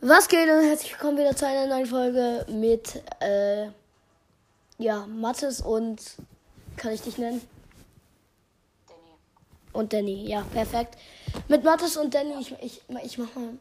[0.00, 3.68] Was geht und herzlich willkommen wieder zu einer neuen Folge mit, äh,
[4.78, 6.00] ja, Mathis und,
[6.76, 7.42] kann ich dich nennen?
[8.86, 9.18] Danny.
[9.72, 10.96] Und Danny, ja, perfekt.
[11.48, 13.58] Mit Mathis und Danny, ich, ich, ich mach mal.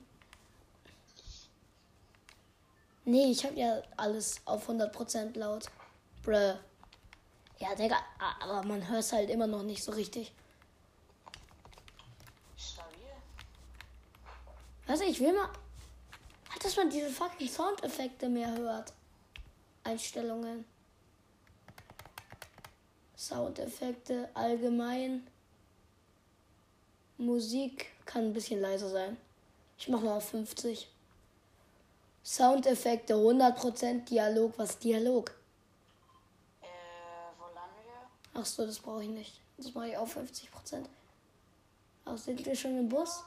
[3.06, 5.66] Nee, ich hab ja alles auf 100% laut.
[6.24, 6.54] Bruh.
[7.58, 7.98] Ja, Digga,
[8.44, 10.32] aber man hört halt immer noch nicht so richtig.
[12.56, 13.10] Stabil.
[14.86, 15.50] Was, ich will mal.
[16.62, 18.94] Dass man diese fucking Soundeffekte mehr hört.
[19.84, 20.66] Einstellungen.
[23.16, 25.26] Soundeffekte allgemein.
[27.18, 29.18] Musik kann ein bisschen leiser sein.
[29.78, 30.90] Ich mach mal auf 50.
[32.24, 34.54] Soundeffekte 100% Dialog.
[34.58, 35.32] Was Dialog?
[36.62, 36.66] Äh,
[37.40, 38.42] wo landen wir?
[38.42, 39.40] Ach so, das brauche ich nicht.
[39.58, 40.86] Das mache ich auf 50%.
[42.06, 43.24] Ach, sind wir schon im Bus?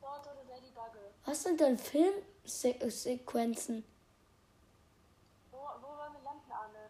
[0.00, 0.98] Dort oder Daddy Bugge.
[1.26, 3.84] Was sind denn Filmsequenzen?
[5.50, 6.88] Wo, wo wollen wir landen, Arne?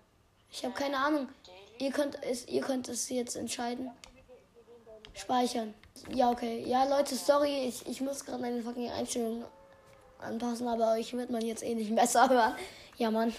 [0.50, 1.28] Ich habe keine Ahnung.
[1.78, 3.90] Ihr könnt es, ihr könnt es jetzt entscheiden.
[5.14, 5.72] Speichern.
[6.10, 6.62] Ja, okay.
[6.66, 9.44] Ja, Leute, sorry, ich, ich muss gerade meine fucking Einstellungen
[10.18, 12.54] anpassen, aber euch wird man jetzt eh nicht besser hören.
[12.98, 13.34] Ja, Mann.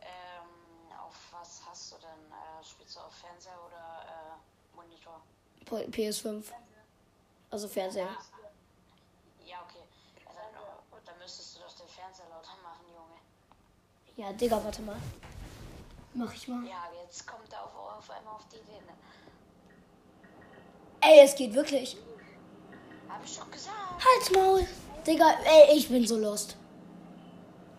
[0.00, 0.08] Ähm,
[1.04, 2.32] auf was hast du denn?
[2.32, 5.20] Äh, spielst du auf Fernseher oder äh, Monitor?
[5.64, 6.44] P- PS5.
[7.54, 8.08] Also Fernseher.
[9.46, 9.84] Ja, okay.
[10.26, 13.20] Ja, dann, dann müsstest du doch den Fernseher lauter machen, Junge.
[14.16, 14.96] Ja, Digga, warte mal.
[16.14, 16.66] Mach ich mal.
[16.66, 18.72] Ja, jetzt kommt er auf, auf einmal auf die Idee.
[18.84, 18.92] Ne?
[21.00, 21.96] Ey, es geht wirklich.
[23.08, 24.04] Hab ich doch gesagt.
[24.04, 24.66] Halt's Maul.
[25.06, 26.56] Digga, ey, ich bin so lost.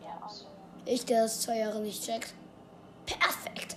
[0.02, 0.46] Ja, also,
[0.86, 2.34] Ich, der das zwei Jahre nicht checkt.
[3.06, 3.76] Perfekt.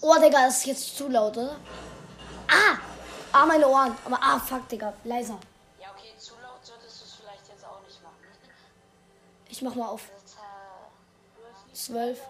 [0.00, 1.56] Oh, Digga, das ist jetzt zu laut, oder?
[2.48, 2.78] Ah!
[3.36, 3.96] Ah, meine Ohren.
[4.04, 4.94] Aber ah, fuck, Digga.
[5.02, 5.40] Leiser.
[5.80, 8.14] Ja, okay, zu laut solltest du es vielleicht jetzt auch nicht machen.
[9.48, 10.02] Ich mach mal auf
[11.68, 12.16] Das, 12.
[12.16, 12.26] das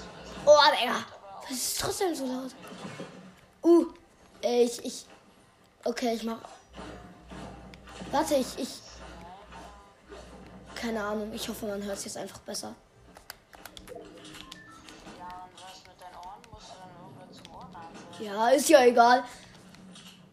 [0.00, 0.08] ist
[0.44, 0.96] Oh, Digga.
[1.42, 2.50] Das ist trotzdem so laut.
[3.62, 3.86] Uh,
[4.42, 5.06] äh, ich, ich.
[5.84, 6.40] Okay, ich mach.
[8.10, 8.80] Warte, ich, ich.
[10.74, 11.32] Keine Ahnung.
[11.32, 12.74] Ich hoffe, man hört es jetzt einfach besser.
[18.20, 19.24] Ja, ist ja egal.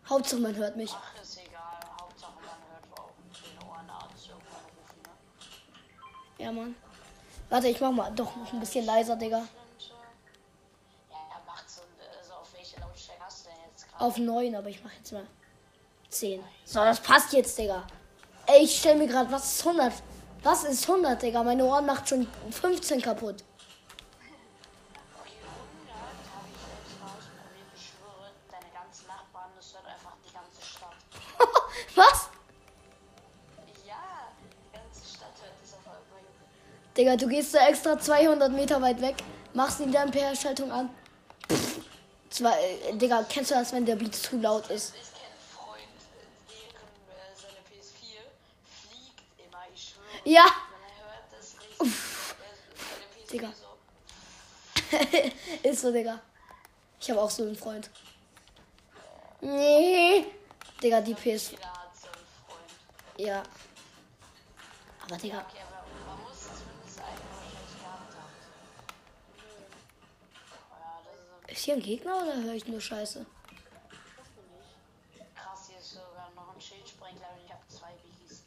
[0.10, 0.92] Hauptsache, man hört mich.
[0.94, 1.62] Ach, ist egal.
[2.00, 6.44] Hauptsache man hört auch den Ohrenarzt irgendwann rufen, ne?
[6.44, 6.76] Ja, Mann.
[7.50, 9.38] Warte, ich mach mal doch noch ein bisschen leiser, Digga.
[9.38, 9.42] Äh,
[11.12, 11.82] ja, er macht so,
[12.28, 14.04] so auf welche Lautstärke hast du denn jetzt gerade?
[14.04, 15.28] Auf 9, aber ich mach jetzt mal
[16.10, 16.44] 10.
[16.66, 17.86] So, das passt jetzt, Digga.
[18.48, 19.94] Ey, ich stell mir gerade, was ist 100?
[20.44, 21.44] Was ist 100, Digga?
[21.44, 23.44] Meine Ohren macht schon 15 kaputt.
[36.98, 39.16] Digga, du gehst da extra 200 Meter weit weg,
[39.54, 40.90] machst die Ampere-Schaltung an.
[41.52, 41.80] Pff,
[42.30, 44.94] zwei, äh, Digga, kennst du das, wenn der Beat zu laut ist?
[44.96, 45.00] Äh,
[46.48, 48.22] deren seine PS4
[48.88, 50.22] fliegt immer, ich schwöre.
[50.24, 50.46] Ja,
[51.80, 53.54] PS4 Digga.
[55.64, 56.22] ist so, Digga.
[57.02, 57.90] Ich habe auch so einen Freund.
[59.42, 60.26] Nee.
[60.82, 61.52] Digga, die PS.
[63.18, 63.44] Ja.
[65.04, 65.46] Aber, Digga,
[71.56, 73.26] ist hier ein Gegner oder höre ich nur Scheiße?
[75.34, 75.68] krass.
[75.70, 78.44] Hier ist sogar noch ein Schildsprengler und ich habe zwei Biggies.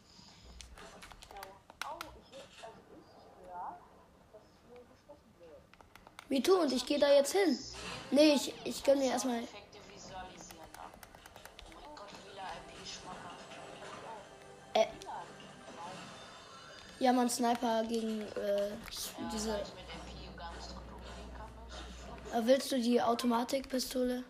[6.28, 7.58] Wie tu und ich gehe da jetzt hin.
[8.10, 9.42] Nee, ich, ich gönn mir erstmal.
[9.42, 10.68] Effekte visualisieren.
[10.74, 10.82] ne?
[14.74, 14.78] Oh.
[14.78, 14.86] Äh.
[16.98, 18.70] Ja, man Sniper gegen äh,
[19.32, 19.58] diese.
[22.42, 24.18] Willst du die Automatikpistole?
[24.18, 24.22] äh,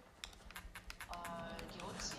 [1.75, 2.15] die Uzi.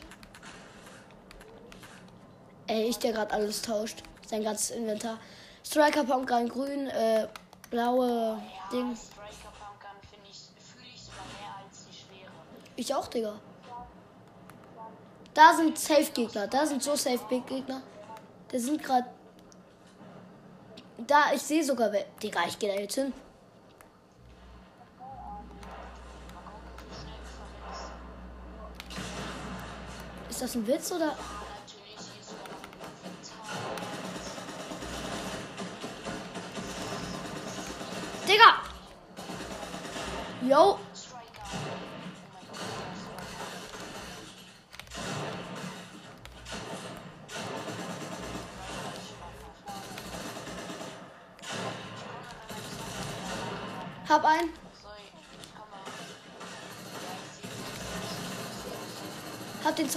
[2.68, 4.04] Ey, ich der gerade alles tauscht.
[4.28, 5.18] Sein ganzes Inventar.
[5.66, 7.28] Striker Pump rein grün, äh,
[7.70, 8.96] blaue Ja, Ding.
[8.96, 12.32] Pumpgun ich, fühle ich sogar mehr als die schwere.
[12.76, 13.40] Ich auch, Digga.
[15.34, 16.48] Da sind Safe-Gegner.
[16.48, 17.82] Da sind so Safe-Gegner.
[18.52, 19.08] Da sind gerade.
[20.98, 21.92] Da, ich sehe sogar.
[22.22, 23.14] Digga, ich gehe da jetzt hin.
[30.40, 31.14] Ist das ein Witz oder?
[38.26, 38.64] Digga!
[40.48, 40.80] Yo!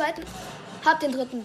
[0.03, 0.25] Zweiten.
[0.85, 1.45] Hab den dritten.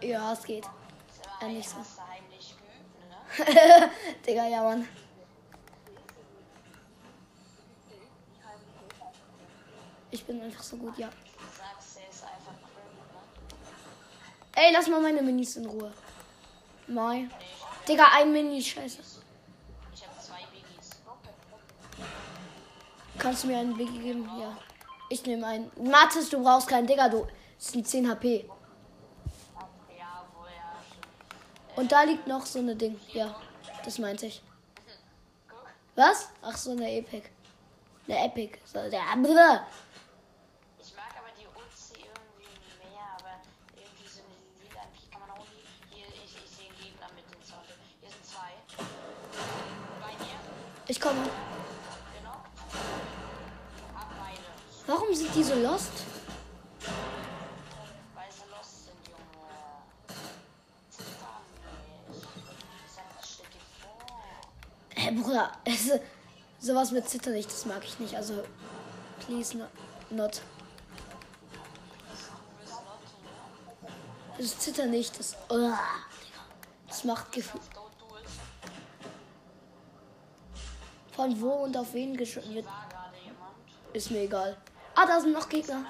[0.00, 0.64] Ja es geht.
[0.64, 1.76] Ja, ein nicht so.
[4.26, 4.88] Digga, ja, Mann.
[10.10, 11.08] Ich bin einfach so gut, ja.
[14.54, 15.92] Ey, lass mal meine Minis in Ruhe.
[16.86, 17.28] Mai.
[17.86, 19.00] Digga, ein Mini, scheiße.
[19.94, 20.90] Ich habe zwei Biggies.
[23.22, 24.28] Kannst du mir einen Blick geben?
[24.36, 24.56] Ja.
[25.08, 25.70] Ich nehme einen.
[25.80, 27.24] Mathis, du brauchst keinen Digga, du.
[27.56, 28.50] Das sind 10 HP.
[31.76, 32.98] Und da liegt noch so eine Ding.
[33.12, 33.36] Ja,
[33.84, 34.42] das meinte ich.
[35.94, 36.30] Was?
[36.42, 37.28] Ach, so eine Epic.
[38.08, 38.58] Eine Epic.
[38.64, 38.90] So, der.
[38.90, 39.60] Bläh.
[40.80, 43.38] ich mag aber die Uzi irgendwie mehr, aber
[43.76, 44.82] irgendwie so eine lila,
[45.12, 45.94] kann man auch nie.
[45.94, 47.70] Hier, ich, ich sehe einen Gegner mit den Sonne.
[48.00, 48.50] Hier sind zwei.
[50.00, 50.38] Bei dir,
[50.88, 51.51] Ich komme.
[54.92, 55.90] Warum sind die so lost?
[64.90, 65.50] Hä, Bruder.
[65.64, 65.90] Es,
[66.60, 68.14] sowas mit Zittern nicht, das mag ich nicht.
[68.14, 68.44] Also,
[69.24, 69.64] please no,
[70.10, 70.42] not.
[74.36, 75.34] Das Zittern nicht, das.
[75.48, 75.72] Oh,
[76.86, 77.62] das macht Gefühl.
[81.12, 82.66] Von wo und auf wen geschossen wird,
[83.94, 84.54] ist mir egal.
[84.94, 85.84] Ah, da sind noch Gegner.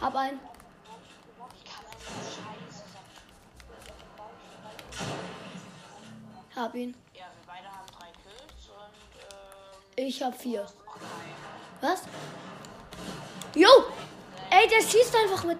[0.00, 0.40] Hab einen.
[6.56, 6.94] Hab ihn.
[7.14, 10.66] Ja, wir beide haben drei Kills und ähm, Ich hab vier.
[11.82, 12.02] Was?
[13.54, 13.68] Jo!
[14.50, 15.58] Ey, der schießt einfach mit.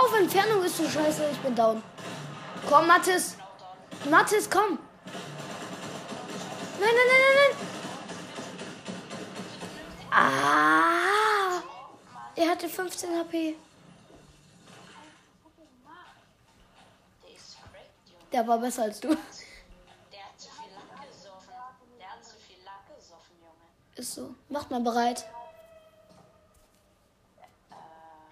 [0.00, 1.28] Auf Entfernung ist so scheiße.
[1.30, 1.82] Ich bin down.
[2.68, 3.36] Komm, Mathis.
[4.08, 4.78] Mathis, komm.
[6.80, 7.56] Nein, nein, nein, nein, nein.
[10.10, 11.62] Ah.
[12.36, 13.56] Er hatte 15 HP.
[18.32, 19.08] Der war besser als du.
[19.08, 21.52] Der hat zu viel Lack gesoffen.
[21.98, 23.96] Der hat zu viel Lack gesoffen, Junge.
[23.96, 24.34] Ist so.
[24.48, 25.26] Macht mal bereit.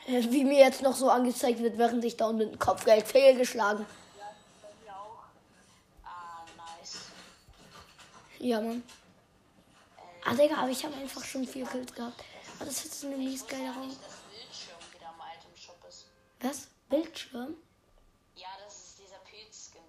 [0.08, 3.84] Wie mir jetzt noch so angezeigt wird, während ich da unten dem Kopfgeld fehlgeschlagen.
[6.02, 6.96] Ah, nice.
[8.38, 8.82] Ja, Mann.
[10.24, 12.24] Ah, Digga, aber ich habe einfach schon vier Kills gehabt.
[12.56, 13.94] Aber das ist jetzt eine mies geile Raum.
[16.40, 16.68] Was?
[16.88, 17.54] Bildschirm?
[18.34, 19.82] Ja, das ist dieser Pilzskin.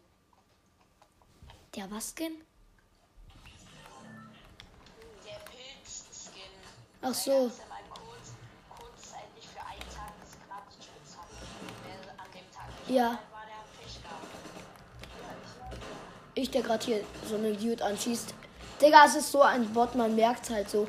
[1.76, 2.42] Der was Skin?
[5.26, 6.52] Der Pilzskin.
[7.02, 7.50] Ach so.
[12.90, 13.20] Ja.
[16.34, 18.34] Ich, der gerade hier so einen Dude anschießt.
[18.82, 20.88] Digga, es ist so ein Bot, man merkt halt so.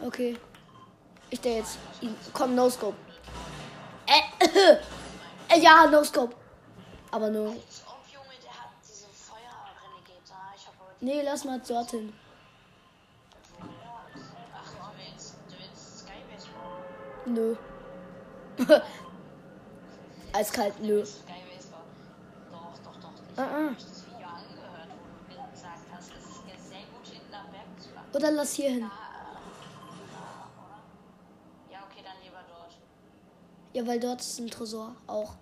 [0.00, 0.36] Okay.
[1.30, 1.78] Ich der jetzt.
[2.32, 2.96] Komm, No Scope.
[4.06, 4.44] Äh,
[5.54, 6.34] äh, ja, No Scope.
[7.10, 7.56] Aber nur.
[11.00, 12.12] Nee, lass mal dorthin.
[17.26, 17.54] Nö.
[20.32, 21.02] Eiskalt, nö.
[22.50, 23.10] Doch, doch, doch.
[23.32, 23.44] Ich ah.
[23.44, 24.88] mir das Video angehört,
[25.28, 28.04] wo du gesagt hast, es ist ja sehr gut hinten am Berg zu lang.
[28.14, 28.90] Oder lass hier hin.
[31.70, 32.76] Ja, okay, dann lieber dort.
[33.72, 35.34] Ja, weil dort ist ein Tresor auch.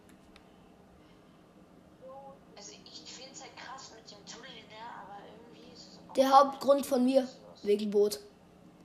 [2.57, 4.77] Also ich finde es halt krass mit dem Tunnel, ne?
[5.03, 7.27] aber irgendwie ist es auch Der Hauptgrund von mir.
[7.63, 8.21] Wegen Boot.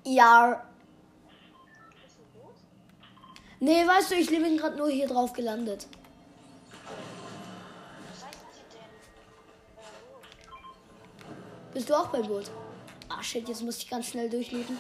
[0.05, 0.63] Ja.
[3.63, 5.85] Nee, weißt du, ich bin gerade nur hier drauf gelandet.
[11.71, 12.49] Bist du auch beim Boot?
[13.07, 14.79] Ah, shit, jetzt muss ich ganz schnell durchleben.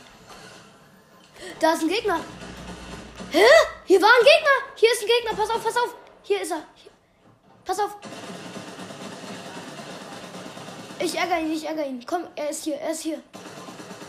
[1.59, 2.19] Da ist ein Gegner.
[3.29, 3.45] Hä?
[3.85, 4.75] Hier war ein Gegner.
[4.75, 5.37] Hier ist ein Gegner.
[5.37, 5.95] Pass auf, pass auf.
[6.23, 6.63] Hier ist er.
[6.73, 6.91] Hier.
[7.63, 7.97] Pass auf.
[10.97, 12.03] Ich ärgere ihn, ich ärgere ihn.
[12.03, 13.21] Komm, er ist hier, er ist hier.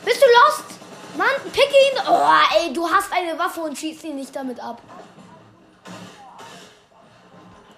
[0.02, 0.81] Bist du lost?
[1.16, 1.98] Mann, pick ihn.
[2.08, 4.80] Oh, ey, du hast eine Waffe und schießt ihn nicht damit ab.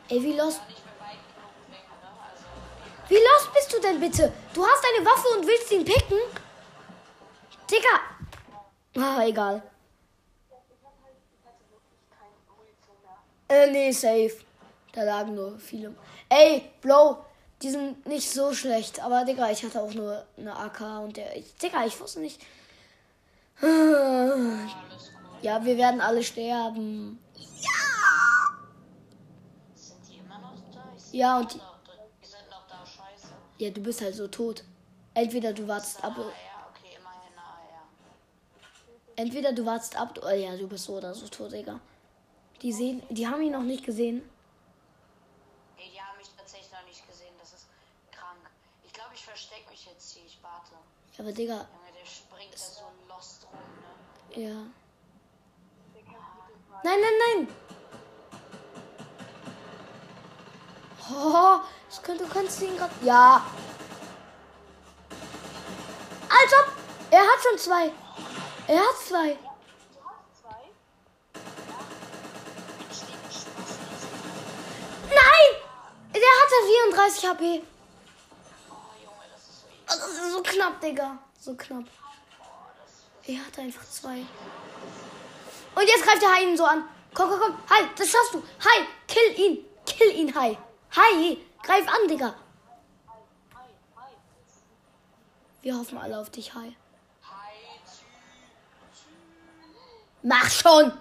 [0.09, 0.41] Ey, wie?
[0.41, 0.61] Also,
[3.09, 4.33] wie lost bist du denn bitte?
[4.53, 6.19] Du hast eine Waffe und willst ihn picken?
[7.71, 8.00] Digga.
[8.97, 9.62] Ah, egal.
[13.49, 14.37] Äh, nee, safe.
[14.93, 15.95] Da lagen nur viele.
[16.29, 17.25] Ey, Bro,
[17.61, 19.03] die sind nicht so schlecht.
[19.03, 21.33] Aber, Digga, ich hatte auch nur eine AK und der.
[21.61, 22.41] Digga, ich wusste nicht.
[25.42, 27.18] Ja, wir werden alle sterben.
[29.75, 30.84] Sind die immer noch da?
[30.96, 31.61] Ich Ja, sehe und die-
[32.23, 33.28] die sind noch da, scheiße.
[33.58, 34.64] Ja, du bist halt so tot.
[35.14, 36.14] Entweder du wartest ab.
[36.16, 37.82] Ja, okay, immerhin, ja.
[39.16, 40.18] Entweder du wartest ab.
[40.25, 41.78] Oh ja, du bist so oder so tot, Digga.
[42.62, 43.02] Die sehen.
[43.11, 44.28] Die haben ihn noch nicht gesehen.
[45.78, 47.66] Ey, die haben mich tatsächlich noch nicht gesehen, das ist
[48.11, 48.40] krank.
[48.84, 50.73] Ich glaube, ich verstecke mich jetzt hier, ich warte.
[51.18, 51.84] Aber, Digga, Junge,
[54.37, 54.67] ja.
[56.83, 57.49] Nein, nein, nein!
[61.11, 62.93] Oh, das könnte, du kannst ihn gerade.
[63.03, 63.47] Ja!
[66.29, 66.73] Als ob!
[67.11, 67.93] Er hat schon zwei!
[68.67, 69.38] Er hat zwei!
[72.91, 73.05] Ich.
[75.09, 75.50] Nein!
[76.12, 76.55] Der hatte
[76.93, 77.62] 34 HP.
[78.71, 78.75] Oh,
[79.87, 81.19] Das ist so knapp, Digga.
[81.41, 81.85] So knapp.
[83.26, 84.19] Er hatte einfach zwei.
[85.75, 86.85] Und jetzt greift der Hai ihn so an.
[87.14, 87.59] Komm, komm, komm.
[87.71, 88.43] Hai, das schaffst du.
[88.61, 89.64] Hai, kill ihn.
[89.87, 90.59] Kill ihn, Hai.
[90.95, 92.35] Hai, greif an, Digga.
[95.62, 96.76] Wir hoffen alle auf dich, Hai.
[100.23, 100.93] Mach schon.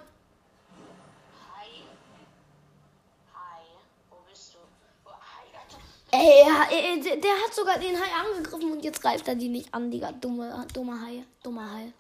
[6.12, 9.74] Ey, er- er- der- hat sogar den Hai angegriffen und jetzt greift er die nicht
[9.74, 10.12] an, Digga.
[10.12, 11.24] Dumme, dumme Hai.
[11.42, 11.92] Dummer Hai.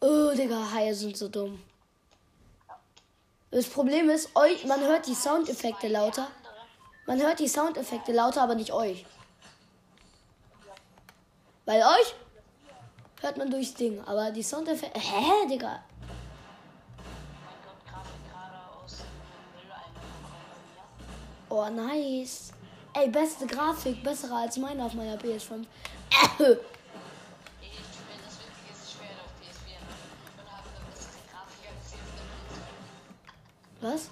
[0.00, 1.62] Oh, Digga, Haie sind so dumm.
[3.50, 6.28] Das Problem ist, euch, man hört die Soundeffekte lauter.
[7.06, 9.04] Man hört die Soundeffekte lauter, aber nicht euch.
[11.66, 12.14] Weil euch
[13.20, 14.98] hört man durchs Ding, aber die Soundeffekte.
[14.98, 15.82] Hä, Digga?
[21.50, 22.52] Oh, nice.
[22.94, 25.66] Ey, beste Grafik, bessere als meine auf meiner PS5.
[33.80, 34.10] Was?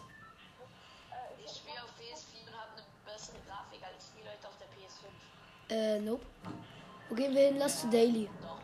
[1.44, 5.96] Ich spiele auf PS4 und habe eine bessere Grafik als die Leute auf der PS5.
[5.98, 6.24] Äh, nope.
[7.08, 7.56] Wo gehen wir hin?
[7.58, 8.28] Lass zu Daily.
[8.42, 8.58] Doch.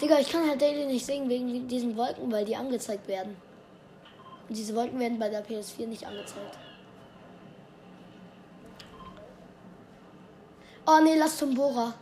[0.00, 3.36] Digga, ich kann halt Daily nicht singen wegen diesen Wolken, weil die angezeigt werden.
[4.48, 6.58] Und diese Wolken werden bei der PS4 nicht angezeigt.
[10.86, 11.94] Oh nee, lass zum Bohrer.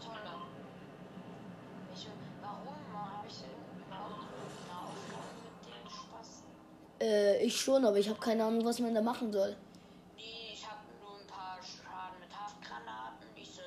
[7.00, 9.54] Äh, ich schon, aber ich habe keine Ahnung, was man da machen soll.
[10.16, 13.62] Nee, ich habe nur ein paar Schaden mit Haftgranaten, diese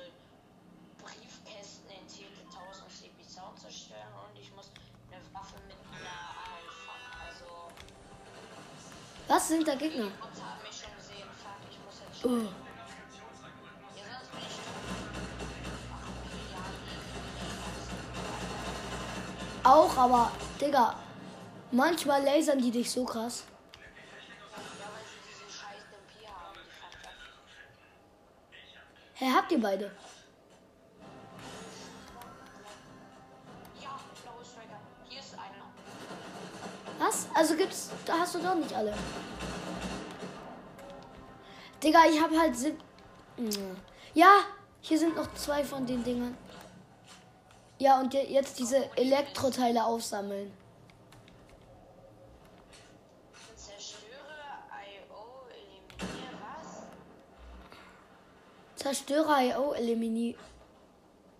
[0.98, 4.70] Briefkästen in Tilte 1000 CP Sound zerstören und ich muss
[5.10, 6.92] eine Waffe mit einer Alpha.
[7.26, 7.72] Also,
[9.28, 10.04] Was sind da Gegner?
[10.04, 10.52] Fuck,
[11.70, 12.48] ich muss jetzt Oh.
[19.64, 20.96] Auch, aber, Digga,
[21.72, 23.44] manchmal lasern die dich so krass.
[29.14, 29.90] Hä, habt ihr beide?
[36.98, 37.26] Was?
[37.34, 38.94] Also gibt's, da hast du doch nicht alle.
[41.82, 42.78] Digga, ich hab halt sieb...
[44.14, 44.30] Ja,
[44.80, 46.36] hier sind noch zwei von den Dingern.
[47.78, 50.52] Ja, und je- jetzt diese Elektroteile aufsammeln.
[58.82, 60.40] Zerstörer IO eliminieren.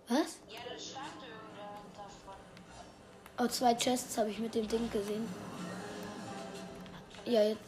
[0.07, 0.39] Was?
[0.49, 1.07] Ja, das stand
[1.97, 2.35] davon.
[3.37, 5.29] Oh, zwei Chests habe ich mit dem Ding gesehen.
[7.25, 7.61] Ja, jetzt.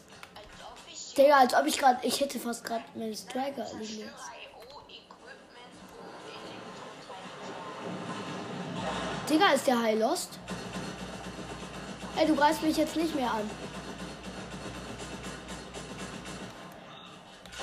[1.17, 1.99] Digga, als ob ich gerade.
[2.07, 4.13] Ich hätte fast gerade meinen Striker eliminiert.
[4.69, 5.35] Und Elektroteile.
[9.29, 10.39] Digga, ist der High Lost?
[12.15, 13.49] Ey, du greifst mich jetzt nicht mehr an.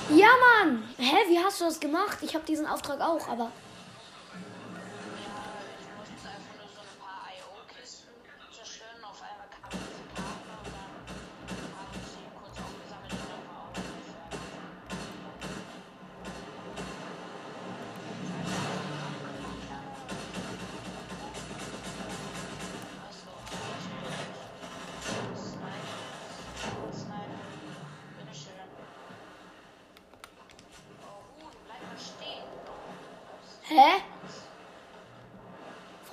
[0.09, 0.27] Ja,
[0.61, 0.83] Mann!
[0.97, 2.17] Hä, wie hast du das gemacht?
[2.21, 3.51] Ich habe diesen Auftrag auch, aber.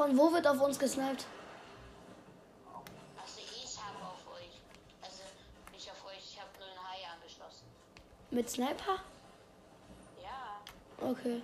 [0.01, 1.27] Von wo wird auf uns gesniped?
[3.23, 4.63] Also ich habe auf euch.
[5.03, 5.25] Also
[5.73, 7.67] nicht auf euch, ich habe nur einen Hai angeschlossen.
[8.31, 9.03] Mit Sniper?
[10.23, 11.07] Ja.
[11.07, 11.43] Okay.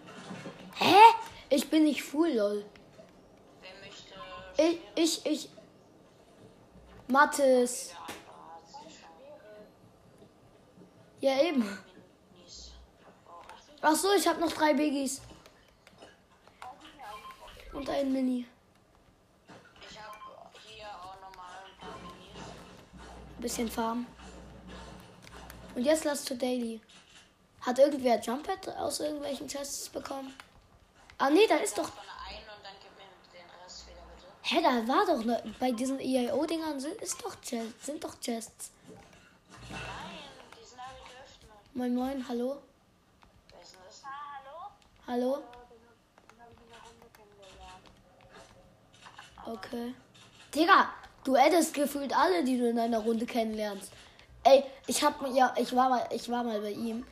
[0.76, 0.96] Hä?
[1.50, 2.64] Ich bin nicht full, lol.
[3.60, 4.86] Wer möchte.
[4.96, 5.50] Ich, ich, ich.
[7.08, 7.94] Mathis.
[11.20, 11.78] Ja, eben.
[13.82, 15.20] Ach so, ich habe noch drei Biggies.
[17.86, 18.44] Und ein Mini.
[19.88, 20.16] Ich habe
[20.66, 22.42] hier auch nochmal ein paar Minis.
[23.38, 24.06] Bisschen Farm.
[25.76, 26.80] Und jetzt lass zu Daily.
[27.60, 30.34] Hat irgendwer Jumppad aus irgendwelchen Chests bekommen?
[31.18, 31.92] Ah nee, da ist doch.
[34.42, 38.70] Hä, da war doch ne, bei diesen EIO-Dingern sind, ist doch Chest, sind doch Chests.
[39.70, 39.80] Nein,
[40.56, 41.74] die sind alle geöffnet.
[41.74, 42.62] Moin moin, hallo?
[43.50, 44.02] Wer ist denn das?
[45.06, 45.42] Hallo?
[49.46, 49.94] Okay.
[50.52, 50.88] Digga,
[51.22, 53.92] du hättest gefühlt alle, die du in einer Runde kennenlernst.
[54.42, 57.06] Ey, ich hab ja, ich war mal, ich war mal bei ihm.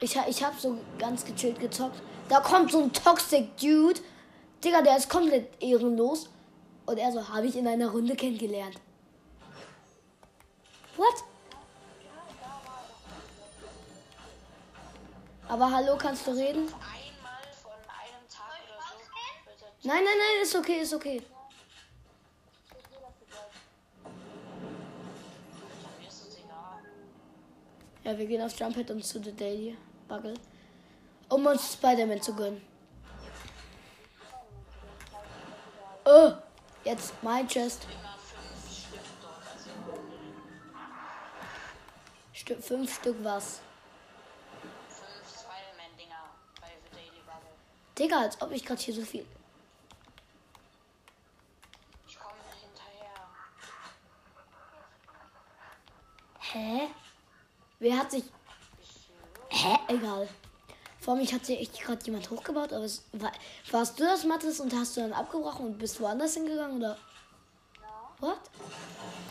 [0.00, 2.00] Ich, ich hab so ganz gechillt gezockt.
[2.28, 4.00] Da kommt so ein Toxic Dude.
[4.64, 6.30] Digga, der ist komplett ehrenlos.
[6.86, 8.76] Und er so, habe ich in einer Runde kennengelernt.
[10.96, 11.24] What?
[15.48, 16.66] Aber hallo, kannst du reden?
[19.84, 21.20] Nein, nein, nein, ist okay, ist okay.
[25.98, 26.82] Mir ist es egal.
[28.04, 29.78] Ja, wir gehen auf Jumphead und zu The Daily
[30.08, 30.34] Bugle.
[31.28, 32.60] Um uns Spider-Man zu gönnen.
[36.04, 36.32] Oh,
[36.84, 37.86] jetzt mein Chest.
[37.90, 38.12] Immer
[42.60, 43.60] fünf Stück was.
[44.88, 46.24] fünf Spider-Man-Dinger
[46.60, 47.54] bei The Daily Bubble.
[47.96, 49.24] Digga, als ob ich gerade hier so viel.
[52.08, 53.28] Ich komme hinterher.
[56.40, 56.88] Hä?
[57.82, 58.22] Wer hat sich.
[59.48, 59.76] Hä?
[59.88, 60.28] Egal.
[61.00, 63.32] Vor mich hat sich echt gerade jemand hochgebaut, aber es war,
[63.72, 66.96] warst du das Mattes und hast du dann abgebrochen und bist woanders hingegangen oder?
[68.20, 68.38] What?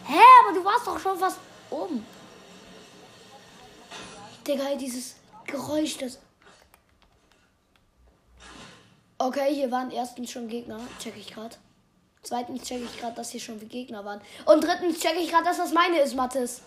[0.05, 1.37] Hä, aber du warst doch schon fast
[1.69, 2.05] oben.
[4.45, 5.15] Digga, dieses
[5.47, 6.19] Geräusch, das.
[9.17, 11.55] Okay, hier waren erstens schon Gegner, check ich gerade.
[12.21, 14.19] Zweitens check ich gerade, dass hier schon Gegner waren.
[14.43, 16.63] Und drittens check ich gerade, dass das meine ist, Mattes.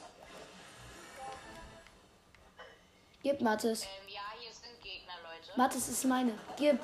[3.24, 3.84] Gib Mattes.
[3.84, 5.50] Ähm, ja, hier sind Gegner, Leute.
[5.56, 6.32] Mattes ist meine.
[6.58, 6.78] Gib.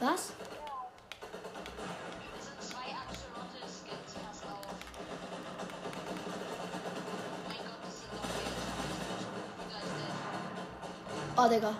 [0.00, 0.32] Was?
[2.58, 4.64] Zwei Axolotl-Skins, pass auf.
[11.36, 11.74] Oh sind noch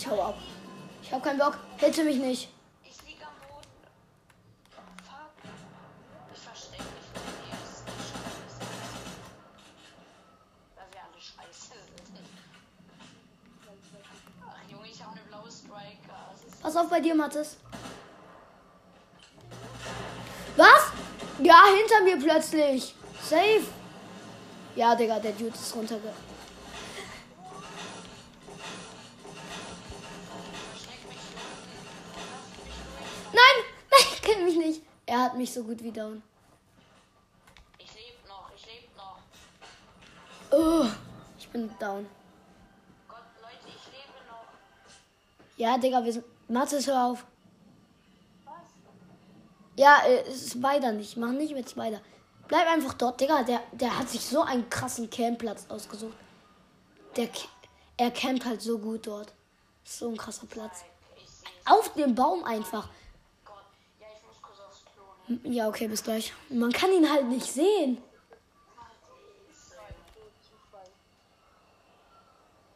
[0.00, 0.38] Ich hau ab.
[1.02, 1.58] Ich hab keinen Bock.
[1.76, 2.48] Hitte mich nicht.
[2.84, 3.66] Ich lieg am Boden.
[5.02, 5.50] Fuck.
[6.32, 7.08] Ich versteck mich
[7.50, 8.60] ersten Scheiße.
[10.76, 11.74] Weil wir alle scheiße
[12.14, 12.28] sind.
[14.46, 16.30] Ach Junge, ich habe eine blaue Striker.
[16.30, 17.56] Das ist Pass auf bei dir, Mattes.
[20.56, 20.92] Was?
[21.42, 22.94] Ja, hinter mir plötzlich.
[23.20, 23.66] Safe.
[24.76, 26.12] Ja, Digga, der Dude ist runterge...
[35.28, 36.22] hat mich so gut wie down.
[37.78, 39.18] Ich lebe noch, ich lebe noch.
[40.50, 40.86] Oh,
[41.38, 42.06] ich bin down.
[43.06, 44.46] Gott, Leute, ich lebe noch.
[45.56, 46.24] Ja, Digga, wir sind...
[46.48, 47.26] Mattes, hör auf.
[49.76, 51.16] Ja, äh, es ist Spider nicht.
[51.18, 52.00] Mach nicht mit Spider.
[52.48, 53.42] Bleib einfach dort, Digga.
[53.42, 56.16] Der, der hat sich so einen krassen Campplatz ausgesucht.
[57.16, 57.28] Der,
[57.98, 59.34] er campt halt so gut dort.
[59.84, 60.84] So ein krasser Platz.
[61.66, 62.88] Auf dem Baum einfach.
[65.44, 66.32] Ja, okay, bis gleich.
[66.48, 67.98] Man kann ihn halt nicht sehen.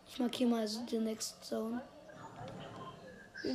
[0.06, 1.80] Ich markiere mal so die Next Zone.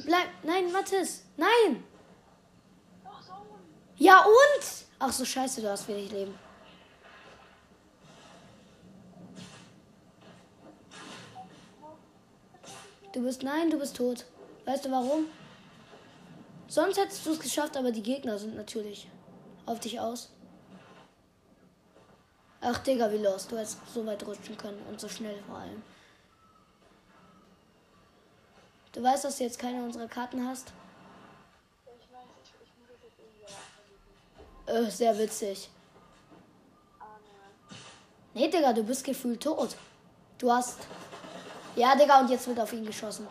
[0.05, 0.27] Bleib.
[0.41, 1.23] Nein, Mathis.
[1.37, 1.83] Nein.
[3.97, 4.85] Ja und?
[4.99, 6.33] Ach so, scheiße, du hast wenig Leben.
[13.13, 13.43] Du bist.
[13.43, 14.25] Nein, du bist tot.
[14.65, 15.27] Weißt du warum?
[16.67, 19.07] Sonst hättest du es geschafft, aber die Gegner sind natürlich
[19.65, 20.29] auf dich aus.
[22.59, 23.47] Ach, Digga, wie los.
[23.47, 25.81] Du hättest so weit rutschen können und so schnell vor allem.
[28.91, 30.73] Du weißt, dass du jetzt keine unserer Karten hast?
[34.65, 35.69] Äh, sehr witzig.
[38.33, 39.77] Nee, Digga, du bist gefühlt tot.
[40.37, 40.79] Du hast.
[41.75, 43.27] Ja, Digga, und jetzt wird auf ihn geschossen.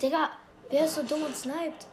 [0.00, 0.30] Digga,
[0.70, 1.86] wer ist so dumm und sniped?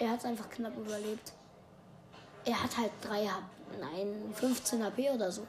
[0.00, 1.32] Er hat einfach knapp überlebt.
[2.44, 3.44] Er hat halt 3 HP,
[3.78, 5.46] nein, 15 HP oder so.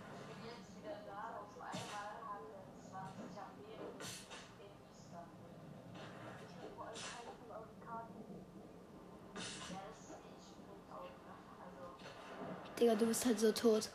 [12.79, 13.89] Digga, du bist halt so tot.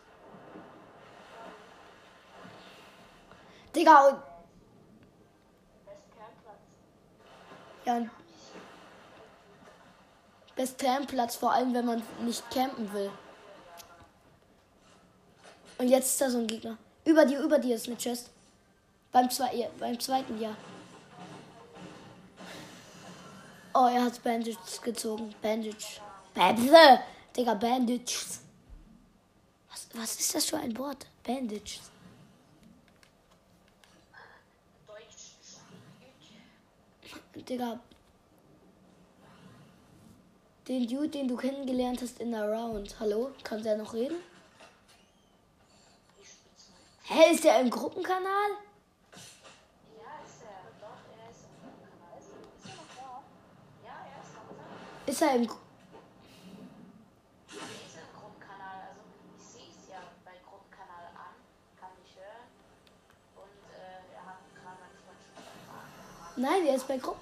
[3.86, 4.22] Digga.
[7.84, 8.06] Ja.
[10.56, 13.10] Best Campplatz, vor allem wenn man nicht campen will.
[15.78, 16.78] Und jetzt ist da so ein Gegner.
[17.04, 18.30] Über dir, über dir ist eine Chest.
[19.12, 20.56] Beim, zwei, ja, beim zweiten Jahr.
[23.72, 25.34] Oh, er hat Bandages gezogen.
[25.40, 26.00] Bandage.
[26.34, 27.00] Bandage.
[27.36, 28.40] Digga, Bandages.
[29.70, 31.06] Was, was ist das für ein Wort?
[31.22, 31.78] Bandage.
[37.44, 37.78] Digga.
[40.68, 42.98] Den Dude, den du kennengelernt hast in der Round.
[42.98, 43.30] Hallo?
[43.44, 44.16] Kann der noch reden?
[47.04, 48.50] Hä, ist der im Gruppenkanal?
[49.14, 50.58] Ist er.
[50.66, 52.18] Im Kanal.
[52.18, 53.22] Ist, ist er noch da?
[53.86, 55.10] Ja, er ist noch da.
[55.12, 55.46] Ist er im.
[55.46, 55.62] Gru-
[57.48, 58.90] Er ist im Gruppenkanal.
[58.90, 59.02] Also,
[59.38, 61.34] ich sehe es ja bei Gruppenkanal an,
[61.78, 62.50] kann mich hören.
[63.38, 65.94] Und äh, er hat gerade manchmal schon gefragt.
[66.36, 67.20] Nein, er ist bei Gruppen.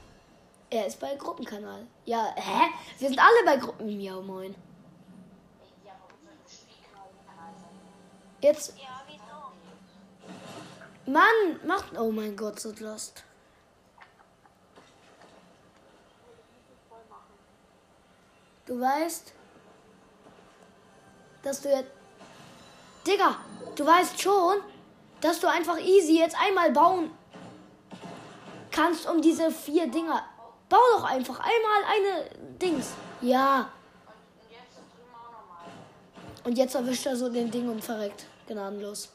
[0.71, 1.87] Er ist bei Gruppenkanal.
[2.05, 2.71] Ja, hä?
[2.99, 4.01] Wir sind alle bei Gruppen.
[4.01, 4.55] Ja, moin.
[8.41, 8.75] Jetzt.
[11.07, 11.97] Mann, macht.
[11.97, 13.23] Oh mein Gott, so lost.
[18.67, 19.33] Du weißt,
[21.43, 21.91] dass du jetzt.
[23.07, 23.37] Digga,
[23.77, 24.59] du weißt schon,
[25.21, 27.11] dass du einfach easy jetzt einmal bauen
[28.75, 30.23] kannst um diese vier Dinger.
[30.69, 32.93] Bau doch einfach einmal eine Dings.
[33.21, 33.71] Ja.
[36.43, 38.27] Und jetzt erwischt er so den Ding und verreckt.
[38.47, 39.11] Gnadenlos.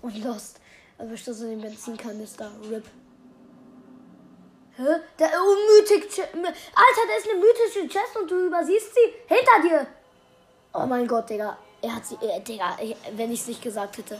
[0.00, 0.60] Und lost.
[0.98, 2.50] Erwischt er so den Benzinkanister.
[2.70, 2.84] RIP.
[4.76, 5.00] Hä?
[5.18, 6.20] Der unmütig.
[6.20, 9.34] Alter, da ist eine mythische Chest und du übersiehst sie.
[9.34, 9.86] Hinter dir.
[10.72, 11.58] Oh mein Gott, Digga.
[11.82, 12.16] Er hat sie.
[12.16, 12.78] Äh, Digga,
[13.12, 14.18] wenn ich es nicht gesagt hätte.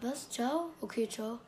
[0.00, 0.28] Was?
[0.30, 0.70] Ciao?
[0.80, 1.38] Okay, ciao.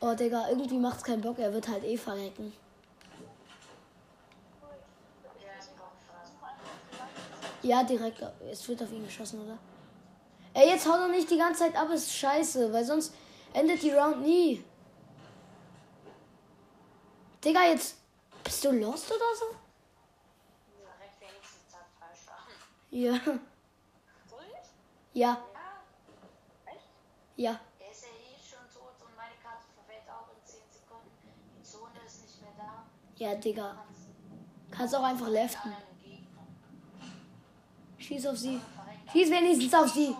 [0.00, 1.38] Oh, Digga, irgendwie macht's keinen Bock.
[1.38, 2.52] Er wird halt eh verrecken.
[7.62, 8.22] Ja, direkt.
[8.50, 9.56] Es wird auf ihn geschossen, oder?
[10.52, 13.14] Ey, jetzt hau doch nicht die ganze Zeit ab, ist scheiße, weil sonst
[13.52, 14.62] endet die Round nie.
[17.42, 17.96] Digga, jetzt.
[18.42, 19.46] Bist du lost oder so?
[20.76, 22.46] Direkt wenigstens hat falsch war.
[22.90, 23.38] Ja.
[25.14, 25.38] Ja, Ja.
[26.66, 26.80] Echt?
[27.36, 27.60] ja.
[27.78, 31.10] Er ist ja eh schon tot und meine Karte verfällt auch in 10 Sekunden.
[31.56, 32.84] Die Zone ist nicht mehr da.
[33.16, 33.84] Ja, Digga.
[34.70, 35.72] Kannst auch einfach leften.
[37.98, 38.60] Schieß auf sie.
[39.12, 40.14] Schieß wenigstens auf sie.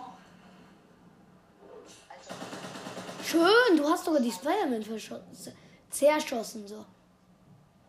[3.23, 5.53] Schön, du hast sogar die Spider-Man verschossen.
[5.89, 6.75] Zerschossen, so.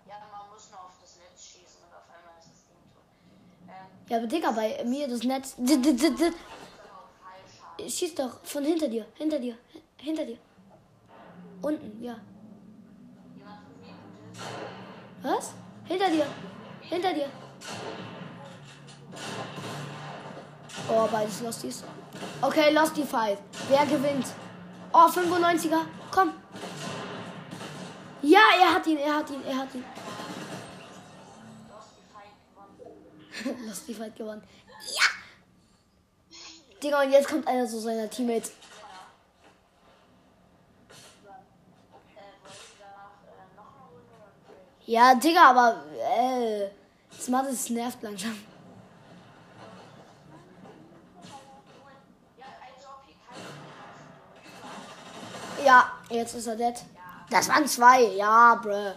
[0.09, 3.05] ja, man muss nur auf das Netz schießen und auf einmal ist das Ding tot.
[3.69, 5.55] Ähm, Ja, aber Digga, bei mir das Netz.
[7.89, 9.07] Schieß doch von hinter dir.
[9.15, 9.57] Hinter dir.
[9.97, 10.39] Hinter dir.
[11.63, 12.17] Unten, ja.
[15.23, 15.55] Was?
[15.85, 16.27] Hinter dir.
[16.81, 17.29] Hinter dir.
[20.89, 21.85] Oh, beides Losties.
[22.43, 23.39] Okay, Losty Fight.
[23.69, 24.27] Wer gewinnt?
[24.93, 25.85] Oh, 95er.
[26.11, 26.33] Komm.
[28.23, 29.85] Ja, er hat ihn, er hat ihn, er hat ihn.
[33.67, 34.43] Losty Fight gewonnen.
[34.97, 35.06] Ja!
[36.83, 38.53] Digga, und jetzt kommt einer so seiner Teammates.
[44.87, 46.69] Ja, Digga, aber äh,
[47.19, 48.39] Smart ist nervt langsam.
[55.65, 56.75] Ja, jetzt ist er dead.
[57.29, 58.03] Das waren zwei.
[58.15, 58.93] Ja, bruh.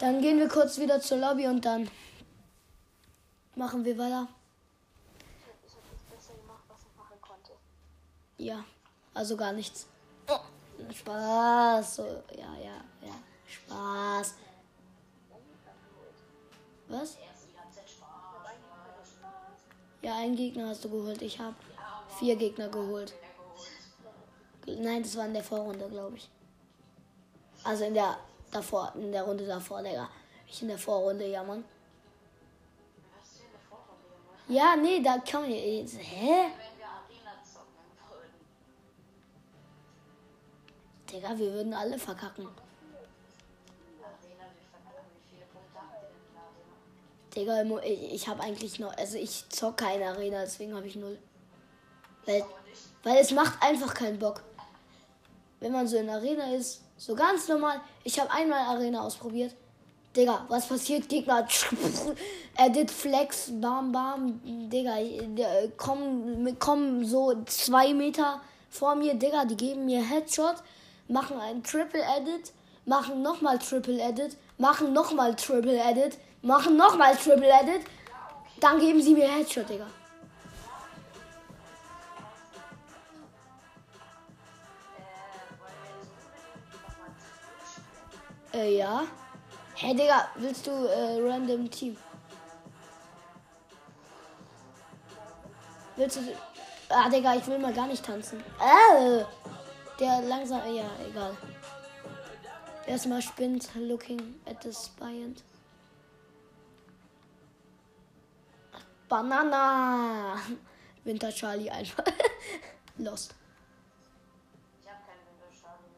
[0.00, 1.88] Dann gehen wir kurz wieder zur Lobby und dann
[3.54, 4.26] machen wir weiter.
[5.38, 5.74] Ich habe das
[6.10, 7.52] besser gemacht, was ich machen konnte.
[8.42, 8.64] Ja,
[9.14, 9.86] also gar nichts.
[10.28, 10.40] Oh,
[10.92, 11.96] Spaß.
[11.96, 12.02] So,
[12.36, 13.14] ja, ja, ja.
[13.46, 14.34] Spaß.
[16.88, 17.18] Was?
[20.02, 21.22] Ja, einen Gegner hast du geholt.
[21.22, 21.54] Ich habe
[22.18, 23.14] vier Gegner geholt.
[24.66, 26.28] Nein, das war in der Vorrunde, glaube ich.
[27.62, 28.18] Also in der
[28.50, 30.08] davor, in der Runde davor, Digga.
[30.48, 31.64] Ich in der Vorrunde, ja, Mann.
[34.48, 35.52] Ja, nee, da kann man.
[35.52, 36.50] Jetzt, hä?
[41.12, 42.48] Digga, wir würden alle verkacken.
[47.34, 48.96] Digga, ich, habe eigentlich noch.
[48.96, 51.18] Also ich zock keine Arena, deswegen habe ich null.
[52.26, 52.44] Weil,
[53.02, 54.42] weil es macht einfach keinen Bock.
[55.60, 57.80] Wenn man so in Arena ist, so ganz normal.
[58.04, 59.54] Ich habe einmal Arena ausprobiert.
[60.14, 61.08] Digga, was passiert?
[61.08, 61.46] Gegner.
[62.58, 64.40] Edit Flex, bam, bam.
[64.68, 64.96] Digga,
[65.36, 69.14] der, kommen, kommen so zwei Meter vor mir.
[69.14, 70.56] Digga, die geben mir Headshot,
[71.12, 72.52] machen einen Triple Edit,
[72.86, 77.86] machen nochmal Triple Edit, machen nochmal Triple Edit, machen nochmal Triple Edit.
[78.60, 79.86] Dann geben sie mir Headshot, Digga.
[88.54, 89.02] Äh, ja.
[89.74, 91.96] Hey, Digga, willst du äh, random Team?
[95.96, 96.20] Willst du.
[96.88, 98.42] Ah, Digga, ich will mal gar nicht tanzen.
[98.60, 99.24] Äh,
[100.02, 100.60] der langsam.
[100.74, 101.36] Ja, egal.
[102.86, 105.42] Erstmal spinnt, looking at the spyant.
[109.08, 110.36] Banana!
[111.04, 112.04] Winter Charlie einfach.
[112.98, 113.34] Lost.
[114.80, 115.90] Ich habe keinen Windows-Charlie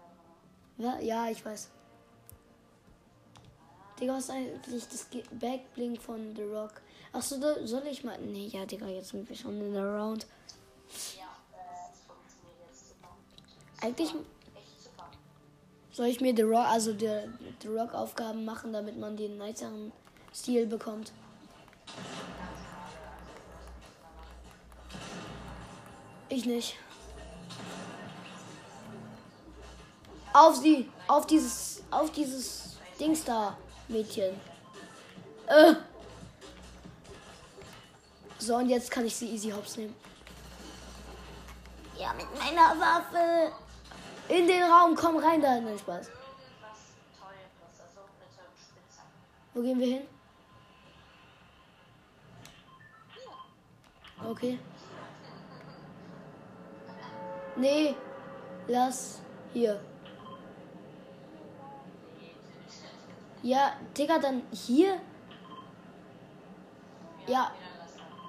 [0.76, 1.06] mehr drin.
[1.06, 1.70] Ja, ja, ich weiß.
[4.00, 6.82] Digga, was ist eigentlich das Backblink von The Rock?
[7.12, 8.18] Achso, soll ich mal.
[8.18, 10.26] Nee, ja, Digga, jetzt sind wir schon in der Round.
[11.16, 11.23] Ja,
[13.84, 14.14] Eigentlich
[15.92, 17.28] soll ich mir The Rock, also der
[17.60, 19.92] The Rock Aufgaben machen, damit man den niceren
[20.34, 21.12] Stil bekommt.
[26.30, 26.78] Ich nicht.
[30.32, 30.88] Auf sie!
[31.06, 31.82] Auf dieses.
[31.90, 33.54] Auf dieses Dings da,
[33.88, 34.34] Mädchen.
[35.46, 35.74] Äh.
[38.38, 39.94] So, und jetzt kann ich sie easy hops nehmen.
[41.98, 43.52] Ja, mit meiner Waffe.
[44.28, 45.60] In den Raum, komm rein da.
[45.60, 46.10] Nein, Spaß.
[49.52, 50.02] Wo gehen wir hin?
[54.24, 54.58] Okay.
[57.56, 57.94] Nee,
[58.66, 59.20] lass
[59.52, 59.80] hier.
[63.42, 65.00] Ja, Digga, dann hier?
[67.26, 67.52] Ja.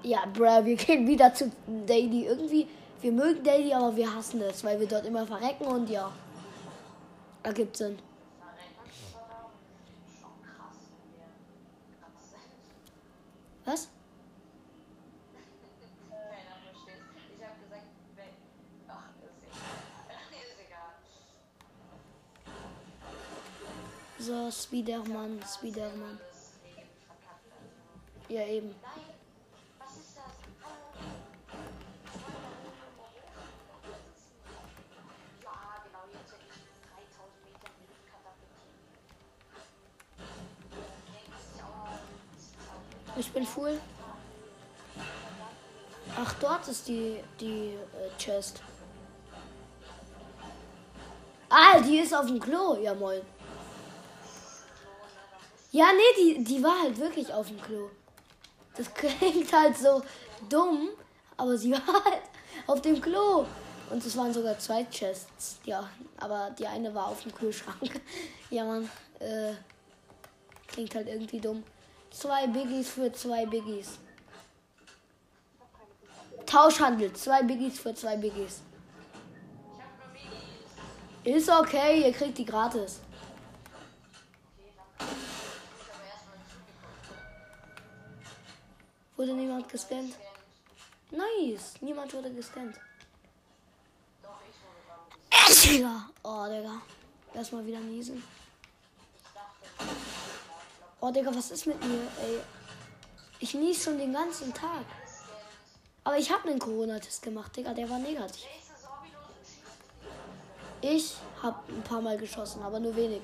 [0.03, 1.51] Ja, bruh, wir gehen wieder zu
[1.87, 2.25] Daily.
[2.27, 2.67] Irgendwie,
[3.05, 6.11] wir mögen Daily, aber wir hassen es, weil wir dort immer verrecken und ja.
[7.43, 7.99] Ergibt Sinn.
[8.39, 8.89] Verrecken ist aber
[10.19, 10.77] schon krass,
[28.97, 29.04] wenn
[46.87, 48.61] die, die äh, Chest.
[51.49, 52.75] Ah, die ist auf dem Klo.
[52.81, 53.21] Ja, moin.
[55.71, 57.89] Ja, nee, die, die war halt wirklich auf dem Klo.
[58.75, 60.01] Das klingt halt so
[60.49, 60.89] dumm,
[61.37, 62.21] aber sie war halt
[62.67, 63.45] auf dem Klo.
[63.89, 65.59] Und es waren sogar zwei Chests.
[65.63, 68.01] Ja, aber die eine war auf dem Kühlschrank.
[68.51, 68.89] Ja, Mann.
[69.19, 69.53] Äh,
[70.67, 71.63] klingt halt irgendwie dumm.
[72.11, 73.97] Zwei Biggies für zwei Biggies.
[76.55, 77.11] Tauschhandel.
[77.11, 78.61] Zwei Biggies für zwei Biggies.
[81.25, 83.01] Ist okay, ihr kriegt die gratis.
[89.17, 90.15] Wurde niemand gescannt?
[91.11, 91.73] Nice.
[91.81, 92.77] Niemand wurde gescannt.
[94.21, 95.55] Dran.
[95.61, 96.09] Digga.
[96.23, 96.81] Oh, Digga.
[97.33, 98.23] Erstmal wieder niesen.
[101.01, 102.39] Oh, Digga, was ist mit mir, ey?
[103.41, 104.85] Ich nies schon den ganzen Tag.
[106.05, 107.73] Aber ich habe einen Corona-Test gemacht, Digga.
[107.73, 108.45] Der war negativ.
[110.81, 113.21] Ich habe ein paar Mal geschossen, aber nur wenig.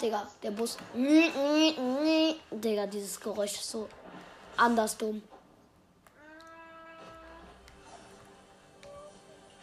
[0.00, 0.76] Digga, der Bus.
[2.52, 3.88] Digga, dieses Geräusch ist so
[4.56, 5.22] anders dumm.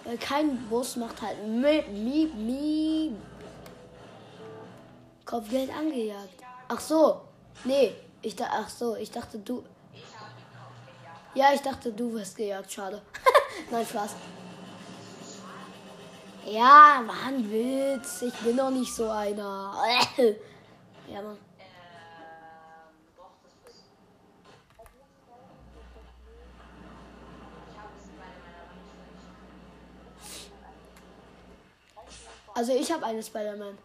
[0.04, 3.13] Weil kein Bus macht halt miep, miep, miep.
[5.24, 6.44] Kopfgeld angejagt.
[6.67, 7.22] Ach so.
[7.63, 7.96] Nee.
[8.22, 9.64] Ich da, ach so, ich dachte du.
[9.94, 11.36] Ich aufgejagt.
[11.36, 12.72] Ja, ich dachte du wirst gejagt.
[12.72, 13.02] Schade.
[13.72, 14.12] Nein, Spaß.
[16.46, 18.22] Ja, ein Witz.
[18.24, 19.76] Ich bin doch nicht so einer.
[21.08, 21.38] ja, Mann.
[32.54, 33.78] Also ich habe eine Spider-Man.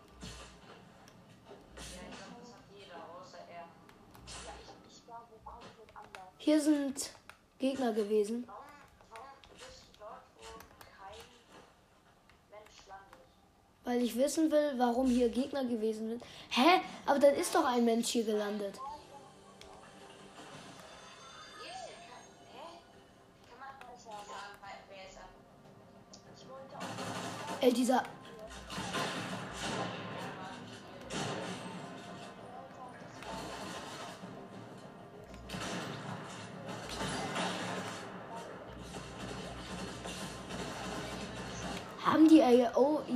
[6.47, 7.11] Hier sind
[7.59, 8.47] Gegner gewesen.
[13.83, 16.23] Weil ich wissen will, warum hier Gegner gewesen sind.
[16.51, 16.83] Hä?
[17.05, 18.79] Aber dann ist doch ein Mensch hier gelandet.
[27.61, 27.91] Hier ist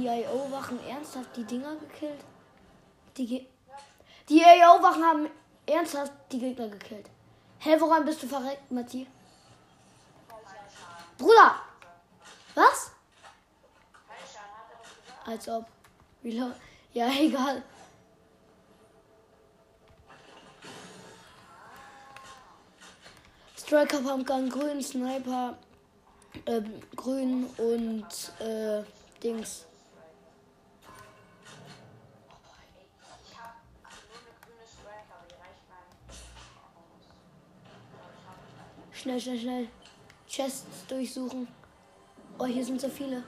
[0.09, 2.25] AO, EIO-Wachen ernsthaft die Dinger gekillt?
[3.17, 3.47] Die, Ge
[4.29, 5.31] die AO-Wachen haben
[5.67, 7.09] ernsthaft die Gegner gekillt.
[7.59, 9.07] Hä, woran bist du verreckt, Matti?
[11.19, 11.55] Bruder!
[12.55, 12.93] Was?
[15.27, 15.67] Als ob.
[16.23, 16.53] Lo-
[16.93, 17.63] Ja, egal.
[23.57, 25.57] Striker Pumpgun grün, Sniper
[26.47, 28.07] ähm, grün und
[28.45, 28.83] äh,
[29.23, 29.67] Dings.
[39.01, 39.69] Schnell, schnell, schnell.
[40.29, 41.49] Chests durchsuchen.
[42.39, 43.23] Oh, hier sind so viele.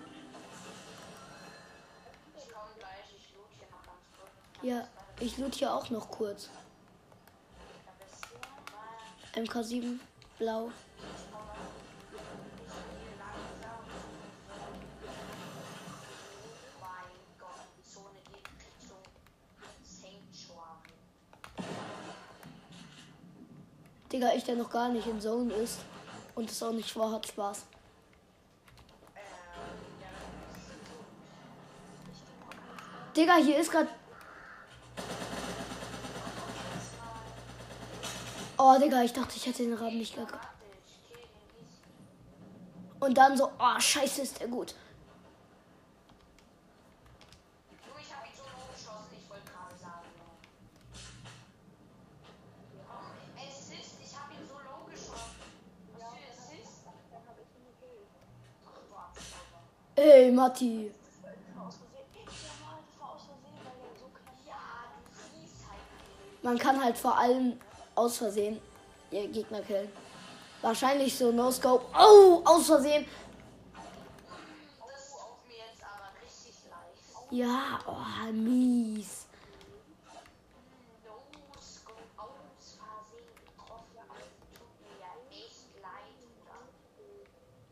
[4.60, 4.86] Ja,
[5.18, 6.50] ich loot hier auch noch kurz.
[9.32, 9.98] Da bist du mal MK7,
[10.38, 10.70] blau.
[24.52, 25.78] Der noch gar nicht in Zone ist
[26.34, 27.64] und es auch nicht vorhat, Spaß.
[33.16, 33.88] Digga, hier ist grad.
[38.58, 40.36] Oh, Digga, ich dachte, ich hätte den Raben nicht gehabt.
[43.00, 44.74] Und dann so, oh, scheiße, ist der gut.
[47.70, 50.06] Du, ich hab ihn so low geschossen, ich wollte gerade sagen.
[52.86, 53.16] Warum?
[53.36, 55.42] Assist, ich hab ihn so low geschossen.
[55.98, 56.86] Was für Assist?
[58.64, 59.60] Ach, du Abstauber.
[60.22, 60.88] Ey, Matti.
[66.42, 67.58] Man kann halt vor allem
[67.96, 68.60] aus Versehen
[69.10, 69.90] ihr Gegner killen.
[70.60, 71.84] Wahrscheinlich so No-Scope.
[71.92, 73.04] Oh, aus Versehen.
[77.30, 79.26] Ja, oh, mies.
[81.04, 81.10] No
[81.60, 82.02] scope?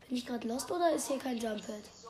[0.09, 2.00] Bin ich gerade lost oder ist hier kein Jump Pad?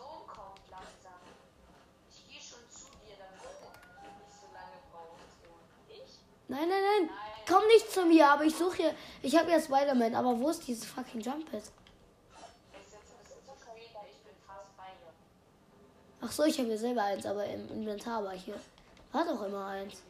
[6.52, 6.58] Ich?
[6.58, 7.10] Nein, nein, nein.
[7.48, 8.96] Komm nicht zu mir, aber ich suche hier.
[9.22, 11.62] Ich habe ja Spider-Man, aber wo ist dieses fucking Jump Pad?
[11.62, 11.74] Es ist
[12.94, 15.14] jetzt ein bisschen zu spät, ich bin fast bei dir.
[16.22, 18.60] Ach so, ich habe ja selber eins, aber im Inventar war hier.
[19.12, 20.04] War doch immer eins.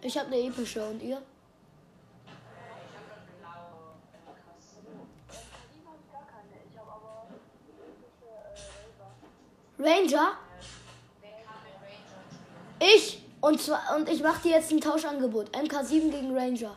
[0.00, 1.20] Ich habe eine epische und ihr?
[2.26, 2.32] Ich
[2.94, 3.98] habe eine blaue
[4.46, 4.78] Kasse.
[9.78, 10.32] Ranger?
[12.80, 13.22] Ich!
[13.40, 15.54] Und zwar und ich mache dir jetzt ein Tauschangebot.
[15.54, 16.76] MK7 gegen Ranger.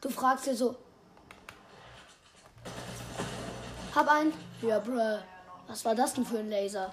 [0.00, 0.74] Du fragst dir so.
[3.94, 4.32] Hab einen?
[4.62, 5.18] Ja, bruh.
[5.68, 6.92] Was war das denn für ein Laser?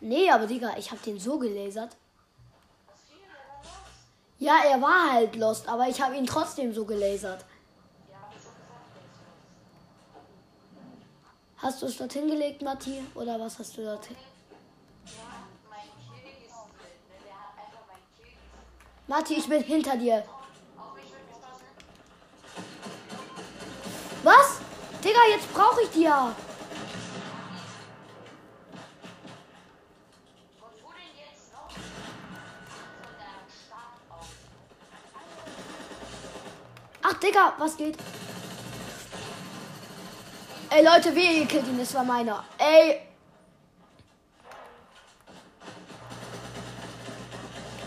[0.00, 1.96] Nee, aber Digga, ich hab den so gelasert.
[4.38, 7.44] Ja, er war halt lost, aber ich habe ihn trotzdem so gelasert.
[8.08, 9.36] Ja, hab ich schon gesagt, der ist lost.
[11.58, 13.02] Hast du es dorthin gelegt, Matti?
[13.14, 14.16] Oder was hast du dorthin?
[19.06, 20.24] Matti, ich bin hinter dir.
[24.22, 24.60] Was?
[25.02, 26.28] Digga, jetzt brauche ich die ja.
[26.28, 26.48] Aus.
[37.28, 37.96] Digga, was geht?
[40.70, 41.78] Ey, Leute, wie ihr killt ihn?
[41.78, 42.44] Das war meiner.
[42.58, 43.00] Ey.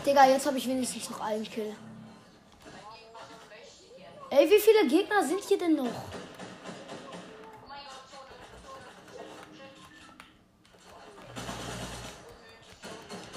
[0.04, 1.76] Digga, jetzt habe ich wenigstens noch einen Kill.
[4.32, 5.92] Ey, wie viele Gegner sind hier denn noch?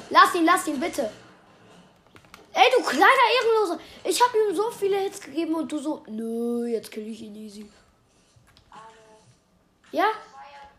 [0.08, 1.10] Lass ihn, lass ihn, bitte.
[2.52, 3.80] Ey, du kleiner Ehrenloser.
[4.04, 7.34] Ich habe ihm so viele Hits gegeben und du so, nö, jetzt kill ich ihn
[7.34, 7.68] easy.
[9.94, 10.06] Ja?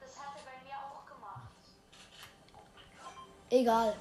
[0.01, 1.49] Das hat er bei mir auch gemacht.
[3.49, 3.95] Egal.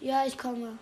[0.00, 0.78] Ja, ich komme.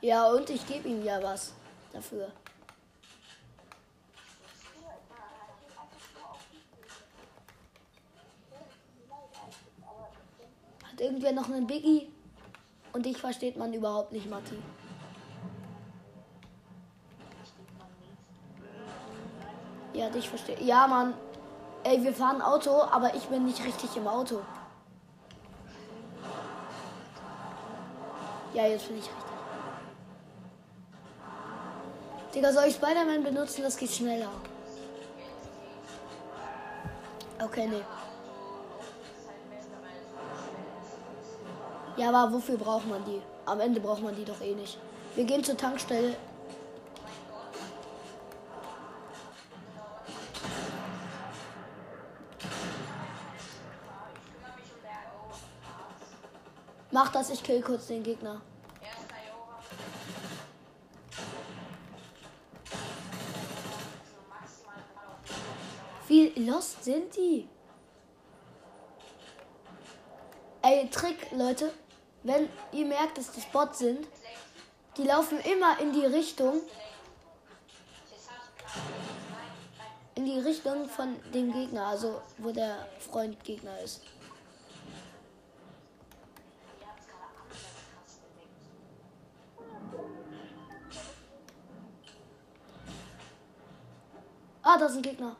[0.00, 1.52] Ja, und ich gebe ihm ja was
[1.92, 2.30] dafür.
[10.84, 12.12] Hat irgendwer noch einen Biggie?
[12.92, 14.58] Und dich versteht man überhaupt nicht, Matti.
[19.94, 20.60] Ja, dich verstehe.
[20.62, 21.14] Ja, Mann.
[21.84, 24.40] Ey, wir fahren Auto, aber ich bin nicht richtig im Auto.
[28.54, 29.22] Ja, jetzt bin ich richtig.
[32.34, 33.62] Digga, soll ich Spider-Man benutzen?
[33.62, 34.30] Das geht schneller.
[37.42, 37.82] Okay, nee.
[41.96, 43.20] Ja, aber wofür braucht man die?
[43.44, 44.78] Am Ende braucht man die doch eh nicht.
[45.14, 46.16] Wir gehen zur Tankstelle.
[56.90, 58.40] Mach das, ich kill kurz den Gegner.
[66.06, 67.48] Wie lost sind die?
[70.60, 71.72] Ey, Trick, Leute.
[72.22, 74.06] Wenn ihr merkt, dass das Bots sind,
[74.96, 76.60] die laufen immer in die Richtung.
[80.14, 84.02] In die Richtung von dem Gegner, also wo der Freund Gegner ist.
[94.64, 95.34] Ah, da sind Gegner.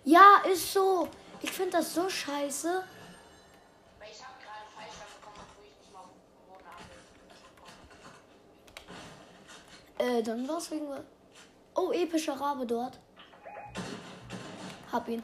[0.04, 1.08] Ja, ist so.
[1.42, 2.82] Ich finde das so scheiße.
[9.98, 10.88] Äh, dann war's wegen.
[11.74, 12.98] Oh, epischer Rabe dort.
[14.90, 15.22] Hab ihn.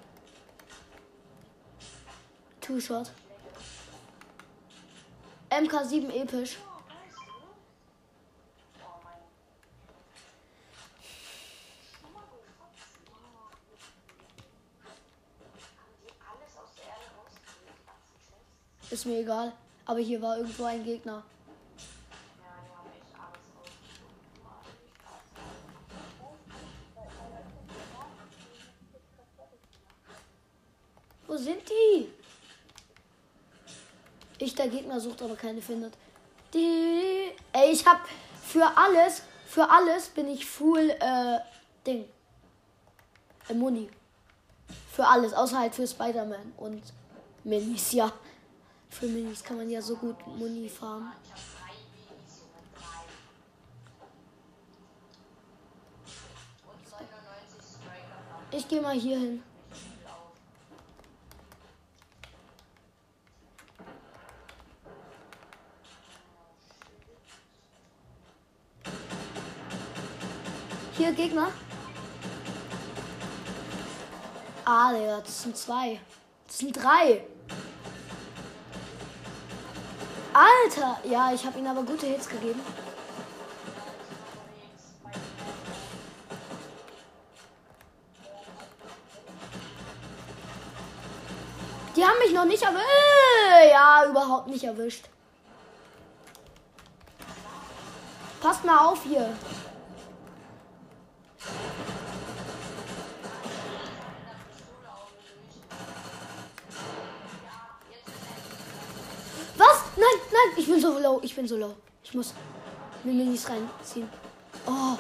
[16.07, 17.41] Die ganzen Chests?
[18.91, 19.53] Ist mir egal.
[19.85, 21.25] Aber hier war irgendwo ein Gegner.
[22.41, 24.45] Ja, die haben echt alles rausgeholt.
[24.45, 25.25] Mann, ich krass.
[31.27, 32.13] Wo sind die?
[34.39, 35.95] Ich der Gegner sucht, aber keine findet.
[36.55, 37.33] Die.
[37.53, 38.01] Ey, ich hab
[38.43, 41.39] für alles, für alles bin ich full, äh,
[41.87, 42.05] Ding.
[43.49, 43.89] Äh, Muni.
[44.93, 46.83] Für alles, außer halt für Spider-Man und
[47.45, 48.13] Minis, ja.
[48.91, 51.13] Für Minis kann man ja so gut Muni farmen.
[51.25, 53.03] Ich hab drei Babys, Junge, drei.
[56.71, 59.43] Und 99 Striker haben Ich gehe mal hier hin.
[70.97, 71.49] Hier, Gegner.
[74.65, 76.01] Ah, Digga, das sind zwei.
[76.47, 77.25] Das sind drei.
[80.35, 80.99] Alter!
[81.05, 82.61] Ja, ich habe ihnen aber gute Hits gegeben.
[91.97, 92.87] Die haben mich noch nicht erwischt.
[93.71, 95.05] Ja, überhaupt nicht erwischt.
[98.41, 99.35] Passt mal auf hier.
[111.23, 111.75] Ich bin so low.
[112.03, 112.35] Ich muss
[113.05, 114.09] mir Minis reinziehen.
[114.67, 114.97] Oh.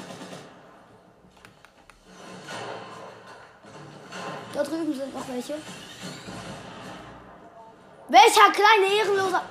[4.54, 5.54] Da drüben sind noch welche.
[8.08, 9.42] Welcher kleine Ehrenloser?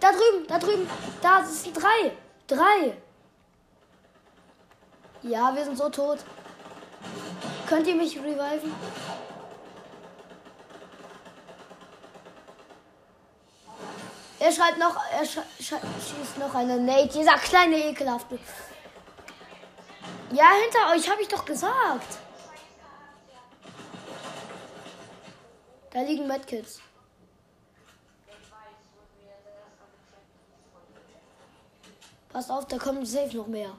[0.00, 0.88] Da drüben, da drüben.
[1.22, 2.12] Da sind drei.
[2.46, 2.96] Drei.
[5.22, 6.18] Ja, wir sind so tot.
[7.68, 8.72] Könnt ihr mich reviven?
[14.48, 15.74] Er schreibt noch, er sch sch
[16.06, 17.08] schießt noch eine Nate.
[17.08, 18.38] Dieser kleine ekelhafte.
[20.32, 22.16] Ja, hinter euch habe ich doch gesagt.
[25.90, 26.80] Da liegen Medkits.
[32.30, 33.76] Pass auf, da kommen safe noch mehr.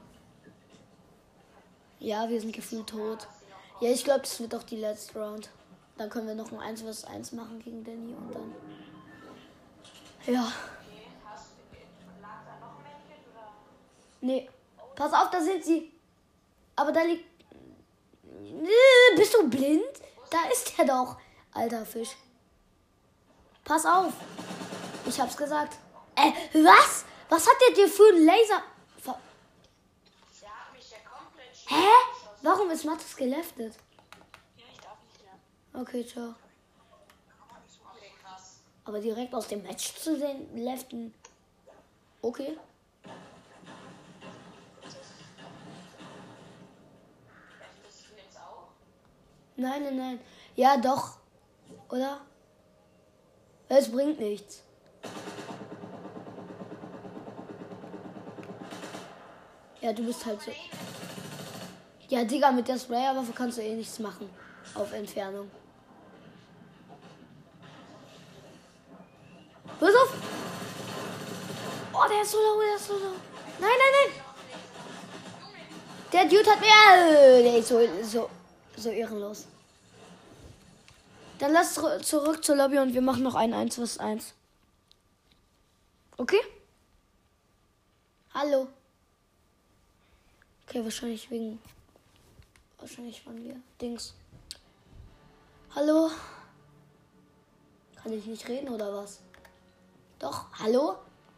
[2.00, 3.28] Ja, wir sind gefühlt tot.
[3.82, 5.50] Ja, ich glaube, das wird doch die letzte Round.
[5.98, 8.54] Dann können wir noch ein 1 vs 1 machen gegen Danny und dann.
[10.26, 10.52] Ja.
[14.22, 14.50] Nee.
[14.96, 15.92] Pass auf, da sind sie.
[16.76, 17.26] Aber da liegt.
[18.26, 19.84] Äh, Bist du blind?
[20.30, 21.18] Da ist er doch.
[21.54, 22.16] Alter Fisch.
[23.64, 24.14] Pass auf.
[25.06, 25.78] Ich hab's gesagt.
[26.16, 27.06] Äh, was?
[27.30, 28.64] Was hat der dir für einen Laser?
[28.98, 29.20] Ver
[30.42, 31.88] Der hat mich ja komplett Hä?
[32.42, 33.76] Warum ist Mattes geleftet?
[34.58, 35.82] Ja, ich darf nicht mehr.
[35.82, 36.36] Okay, ciao.
[38.90, 41.14] Aber direkt aus dem Match zu sehen, leften.
[42.24, 42.58] Okay.
[49.56, 50.20] Nein, nein, nein.
[50.56, 51.20] Ja, doch.
[51.92, 52.22] Oder?
[53.68, 54.64] Es bringt nichts.
[59.82, 60.52] Ja, du bist halt so.
[62.08, 64.28] Ja, Digga, mit der Sprayerwaffe kannst du eh nichts machen.
[64.74, 65.52] Auf Entfernung.
[69.80, 70.14] Pass auf!
[71.94, 73.14] Oh, der ist so low, der ist so low.
[73.60, 74.24] Nein, nein, nein!
[76.12, 77.44] Der Dude hat mir.
[77.44, 78.30] Der ist so, so,
[78.76, 79.46] so ehrenlos.
[81.38, 84.34] Dann lass zurück- zurück zur Lobby und wir machen noch ein 1 vs 1.
[86.18, 86.42] Okay?
[88.34, 88.68] Hallo.
[90.68, 91.62] Okay, wahrscheinlich wegen.
[92.80, 93.56] Wahrscheinlich waren wir.
[93.80, 94.14] Dings.
[95.76, 96.10] Hallo?
[98.02, 99.20] Kann ich nicht reden oder was?
[100.20, 100.98] Doch, hallo?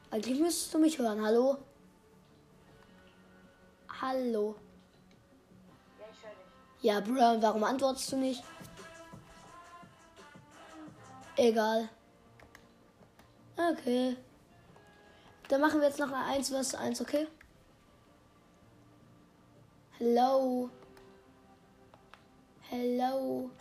[0.09, 1.23] Eigentlich müsstest du mich hören.
[1.23, 1.57] Hallo?
[4.01, 4.55] Hallo?
[5.99, 6.83] Ja, ich höre dich.
[6.83, 8.43] Ja, Bro, warum antwortest du nicht?
[11.37, 11.89] Egal.
[13.55, 14.17] Okay.
[15.47, 17.27] Dann machen wir jetzt noch ein 1 vs 1, okay?
[19.99, 20.69] Hello.
[22.69, 23.51] Hello.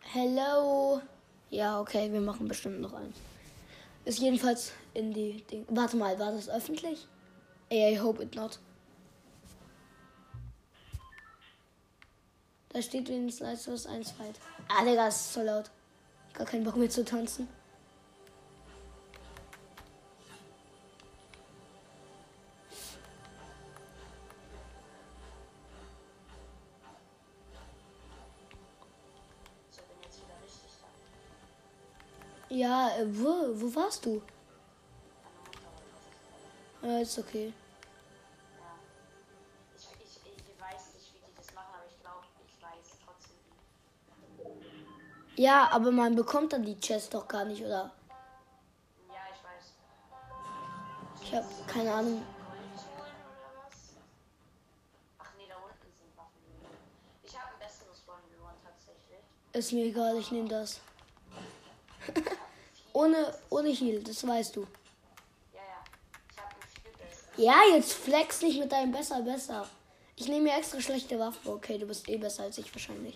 [0.00, 1.00] Hello.
[1.54, 3.16] Ja, okay, wir machen bestimmt noch eins.
[4.04, 5.64] Ist jedenfalls in die Ding.
[5.68, 7.06] Warte mal, war das öffentlich?
[7.72, 8.58] I hope it not.
[12.70, 14.40] Da steht wenigstens 1 vs 1 Fight.
[14.66, 15.70] Ah, Digga, ist so laut.
[16.28, 17.46] Ich gar keinen Bock mehr zu tanzen.
[33.10, 34.22] Wo, wo warst du?
[36.82, 37.52] Ja, ist okay.
[38.60, 38.78] Ja.
[39.76, 43.36] Ich, ich, ich weiß nicht, wie die das machen, aber ich glaube, ich weiß trotzdem
[45.36, 45.42] wie.
[45.42, 47.90] Ja, aber man bekommt dann die Chest doch gar nicht, oder?
[49.08, 49.72] Ja, ich weiß.
[51.22, 52.22] Ich habe keine Ahnung.
[55.18, 56.42] Ach nee, da unten sind Waffen.
[57.22, 58.20] Ich habe ein besseres One
[58.62, 59.24] tatsächlich.
[59.52, 60.80] Ist mir egal, ich nehme das.
[62.94, 64.66] ohne, ohne Heal, das weißt du.
[65.52, 65.84] Ja, ja.
[66.30, 66.94] Ich ein
[67.36, 67.44] viel.
[67.44, 69.68] Ja, jetzt flex nicht mit deinem besser, besser.
[70.16, 71.50] Ich nehme mir extra schlechte Waffe.
[71.50, 73.14] Okay, du bist eh besser als ich wahrscheinlich.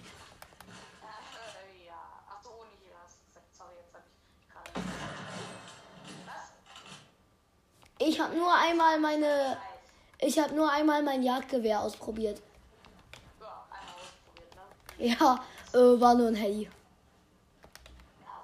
[7.98, 9.56] Äh, ich habe nur einmal meine.
[10.20, 12.42] Ich habe nur einmal mein Jagdgewehr ausprobiert.
[14.98, 15.34] Ja,
[15.72, 15.78] ne?
[15.78, 16.64] Äh, war nur ein Heli.
[16.64, 16.70] Ja,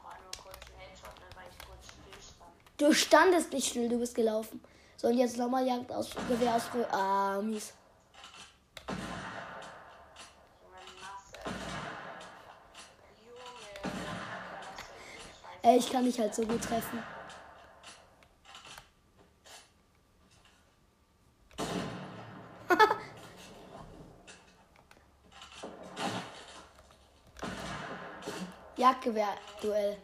[0.04, 2.52] war nur kurz ein Headshot, ne, weil ich kurz stillstand.
[2.76, 4.60] Du standest nicht still, du bist gelaufen.
[4.96, 6.92] So, und jetzt nochmal Jagdgewehr ausprobiert.
[6.92, 7.72] Ah, mies.
[8.88, 8.98] Junge,
[11.00, 11.38] Nasse.
[13.24, 13.40] Junge.
[13.80, 14.12] Nasse.
[15.40, 15.62] Scheiße.
[15.62, 17.00] Ey, ich kann dich halt so gut treffen.
[28.76, 29.96] Jagdgewehr-Duell.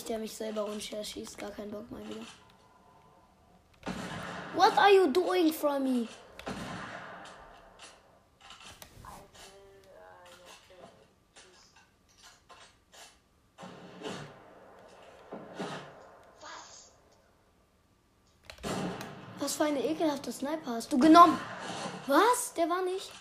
[0.00, 0.64] Ich der mich selber
[1.04, 2.22] schießt, gar keinen Bock mal wieder.
[4.54, 6.08] What are you doing from me?
[19.38, 21.38] Was für eine ekelhafte Sniper hast du genommen?
[22.06, 22.54] Was?
[22.54, 23.12] Der war nicht.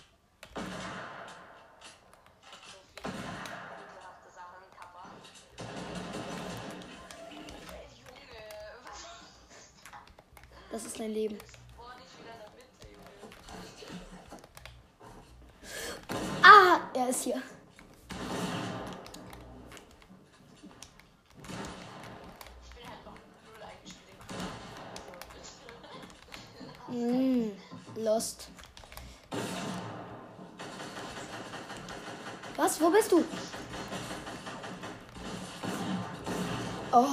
[11.10, 11.38] Dein Leben.
[16.44, 17.42] Ah, er ist hier.
[26.90, 27.52] Mm,
[27.96, 28.50] lost.
[32.56, 32.80] Was?
[32.80, 33.26] Wo bist du?
[36.92, 37.06] Oh,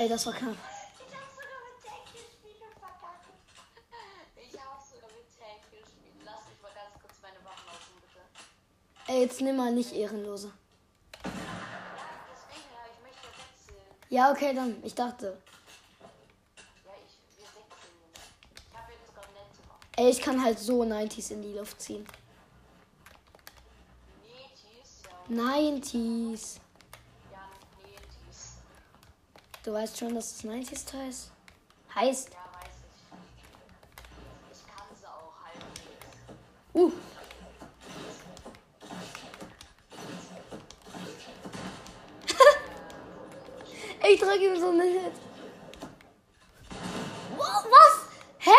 [0.00, 0.75] ey, das war knapp.
[9.26, 10.52] Jetzt nimm mal nicht Ehrenlose.
[14.08, 14.76] Ja, okay, dann.
[14.84, 15.36] Ich dachte.
[19.96, 22.06] Ey, ich kann halt so 90s in die Luft ziehen.
[25.28, 26.60] 90s.
[29.64, 31.32] Du weißt schon, dass es 90s heißt?
[31.96, 32.30] Heißt.
[32.30, 32.45] Uh.
[44.12, 45.12] Ich drücke ihm so eine Hit.
[47.36, 47.94] Was?
[48.38, 48.50] Hä?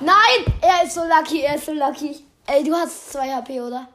[0.00, 0.54] Nein!
[0.60, 2.24] Er ist so lucky, er ist so lucky.
[2.46, 3.88] Ey, du hast 2 HP, oder?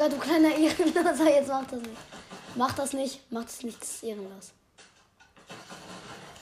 [0.00, 1.98] Digga, du kleiner Ehrenloser, jetzt mach das nicht.
[2.54, 4.52] Mach das nicht, mach das nicht, das ist ehrenlos.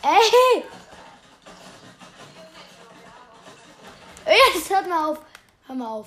[0.00, 0.62] Ey!
[4.54, 5.18] Jetzt hört mal auf.
[5.66, 6.06] Hör mal auf.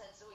[0.00, 0.26] Halt so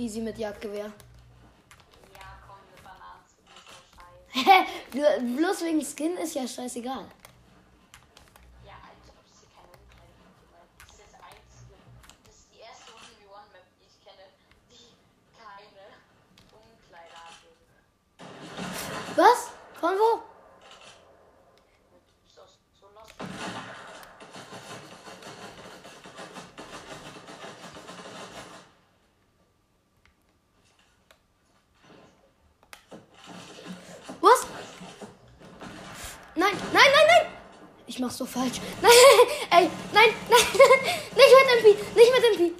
[0.00, 0.92] easy mit Jagdgewehr.
[2.12, 2.82] Ja, komm, eine
[4.92, 7.06] Banane Bloß wegen Skin ist ja scheißegal.
[8.64, 11.76] Ja, als ob es hier keine Umkleide gibt, weil das ist das einzige.
[12.24, 14.26] Das ist die erste 1v1-Map, die ich kenne,
[14.70, 14.94] die
[15.38, 15.84] keine
[16.52, 17.48] Umkleide hatte.
[19.16, 19.50] Was?
[19.80, 20.22] Von wo?
[22.34, 22.42] So,
[22.80, 23.14] so lost.
[34.20, 34.46] Was?
[36.34, 37.26] Nein, nein, nein, nein!
[37.94, 38.60] Ich mach's so falsch.
[38.82, 38.90] Nein,
[39.50, 40.44] ey, nein, nein,
[41.14, 42.52] nicht mit MP, nicht mit MP.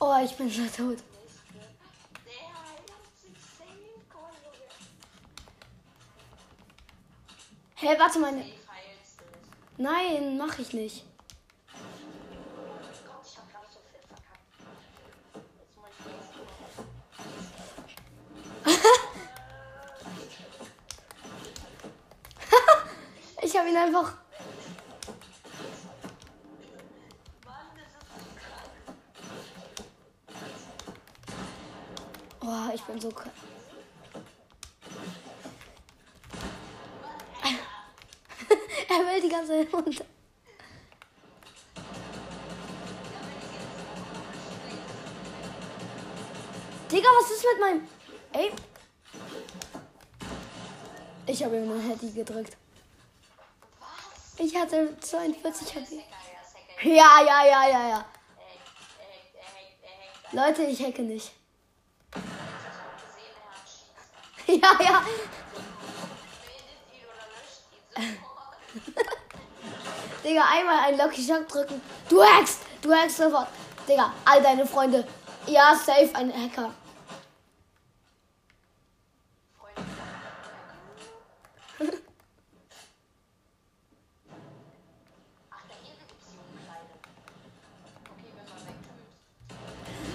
[0.00, 0.96] Oh, ich bin so tot.
[7.74, 8.32] Hey, warte mal.
[9.76, 11.04] Nein, mach ich nicht.
[13.06, 14.42] Gott, ich hab grad so fett verkackt.
[15.58, 16.46] Jetzt muss ich nächstes
[23.42, 24.14] Ich habe ihn einfach.
[27.44, 28.70] Mann, das ist so krank.
[32.40, 33.32] Oh, ich bin so krank.
[39.46, 40.04] Zeit runter.
[46.90, 47.88] Digga, was ist mit meinem.
[48.32, 48.52] Ey.
[51.26, 52.56] Ich habe eine Handy gedrückt.
[53.80, 54.38] Was?
[54.38, 56.04] Ich hatte 42 HP.
[56.82, 58.04] Ja, Ja, ja, ja, ja.
[60.32, 61.32] Leute, ich hacke nicht.
[64.48, 65.00] Ja, ja.
[65.00, 65.26] Bildet
[66.92, 69.16] ihn oder löscht ihn sofort.
[70.26, 71.80] Digga, einmal einen Lucky Shock drücken.
[72.08, 72.62] Du hackst!
[72.82, 73.46] Du hackst sofort.
[73.88, 75.06] Digga, all deine Freunde.
[75.46, 76.72] Ja, safe, ein Hacker.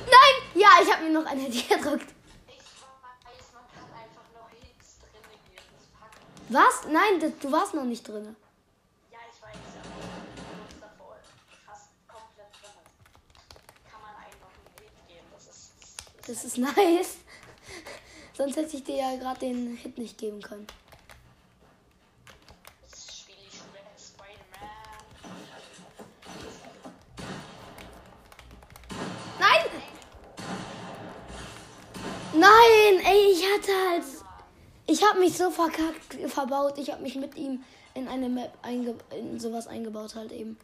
[0.06, 0.36] Nein!
[0.56, 2.14] Ja, ich habe mir noch ein Handy gedrückt.
[6.50, 6.86] Was?
[6.90, 8.36] Nein, das, du warst noch nicht drin.
[16.32, 17.18] Das ist nice.
[18.38, 20.66] Sonst hätte ich dir ja gerade den Hit nicht geben können.
[29.38, 29.66] Nein!
[32.34, 34.04] Nein, ey, ich hatte halt.
[34.88, 36.78] Ich habe mich so verkackt, verbaut.
[36.78, 37.62] Ich habe mich mit ihm
[37.94, 40.58] in eine Map einge in sowas eingebaut halt eben.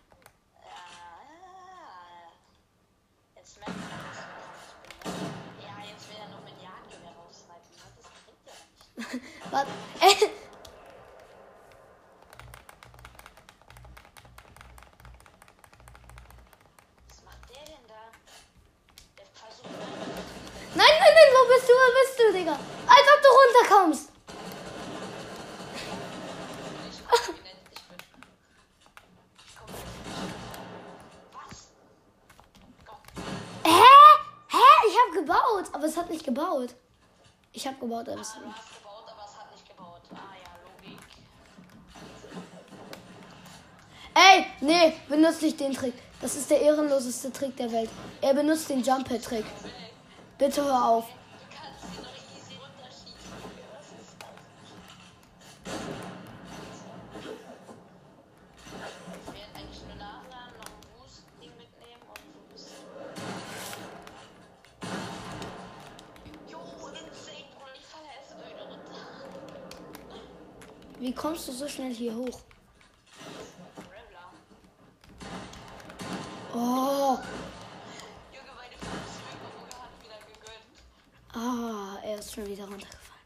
[36.28, 36.76] Gebaut.
[37.54, 38.78] Ich habe gebaut, aber es hat Ah, nicht.
[38.78, 40.02] gebaut, aber es hat nicht gebaut.
[40.12, 41.00] Ah ja, Logik.
[44.14, 45.94] Ey, nee, benutzt nicht den Trick.
[46.22, 47.90] Das ist der ehrenloseste Trick der Welt.
[48.22, 49.46] Er benutzt den Jump-Trick.
[50.38, 51.06] Bitte hör auf.
[71.00, 72.40] Wie kommst du so schnell hier hoch?
[76.54, 77.20] Oh,
[78.34, 80.76] Junge, meine Fußübung hat wieder gegönnt.
[81.34, 83.22] ah, er ist schon wieder runtergefallen.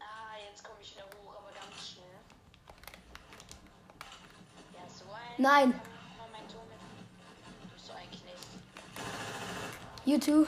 [0.00, 2.06] Ah, jetzt komme ich wieder hoch, aber ganz schnell.
[5.38, 5.70] Ein.
[5.70, 5.80] Nein.
[10.04, 10.46] You too.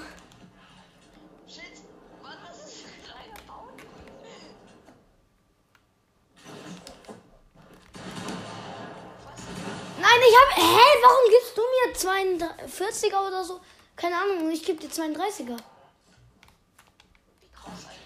[12.51, 13.61] 40er oder so.
[13.97, 15.57] Keine Ahnung, ich gebe dir 32er.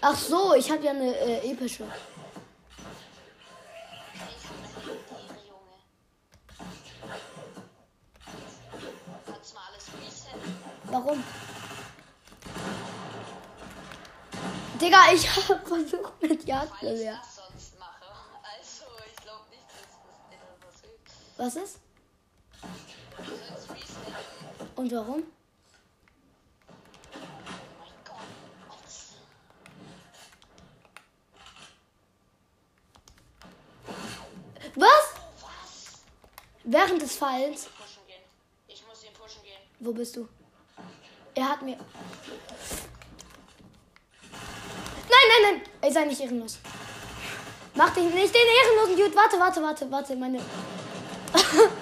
[0.01, 1.85] Ach so, ich habe ja eine äh, epische.
[10.85, 11.23] Warum?
[14.81, 17.21] Digga, ich habe versucht mit Jagdgewehr.
[21.37, 21.79] Was ist?
[24.79, 25.23] Und warum?
[34.75, 34.89] Was?
[36.63, 37.67] Während des Fallens.
[39.81, 40.29] Wo bist du?
[41.35, 41.75] Er hat mir.
[44.31, 45.61] Nein, nein, nein!
[45.81, 46.57] Ey, sei nicht ehrenlos.
[47.75, 49.13] Mach dich nicht den ehrenlosen Dude.
[49.13, 50.15] Warte, warte, warte, warte.
[50.15, 50.39] Meine.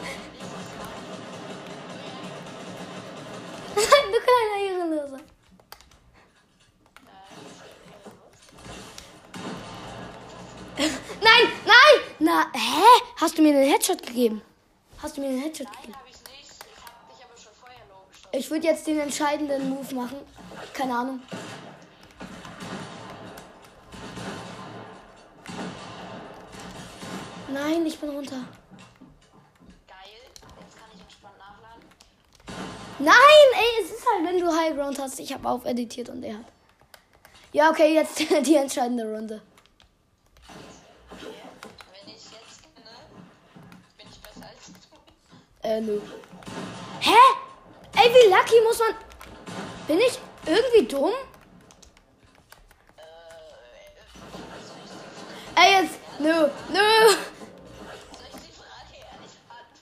[13.53, 14.41] mir einen Headshot gegeben?
[15.01, 15.93] Hast du mir einen Headshot gegeben?
[15.93, 16.51] Nein, hab ich nicht.
[16.51, 18.39] Ich hab dich aber schon vorher low geschossen.
[18.39, 20.17] Ich würde jetzt den entscheidenden Move machen.
[20.73, 21.21] Keine Ahnung.
[27.53, 28.43] Nein, ich bin runter.
[29.87, 29.97] Geil.
[30.59, 31.83] Jetzt kann ich entspannt nachladen.
[32.99, 33.15] Nein,
[33.53, 35.19] ey, es ist halt, wenn du High Ground hast.
[35.19, 36.45] Ich habe aufeditiert und er hat.
[37.53, 39.41] Ja, okay, jetzt die entscheidende Runde.
[45.67, 45.99] Äh, nö.
[47.01, 47.23] Hä?
[47.97, 48.95] Ey, wie lucky muss man.
[49.85, 51.11] Bin ich irgendwie dumm?
[55.55, 55.99] Ey, jetzt.
[56.19, 57.15] Nö, nö.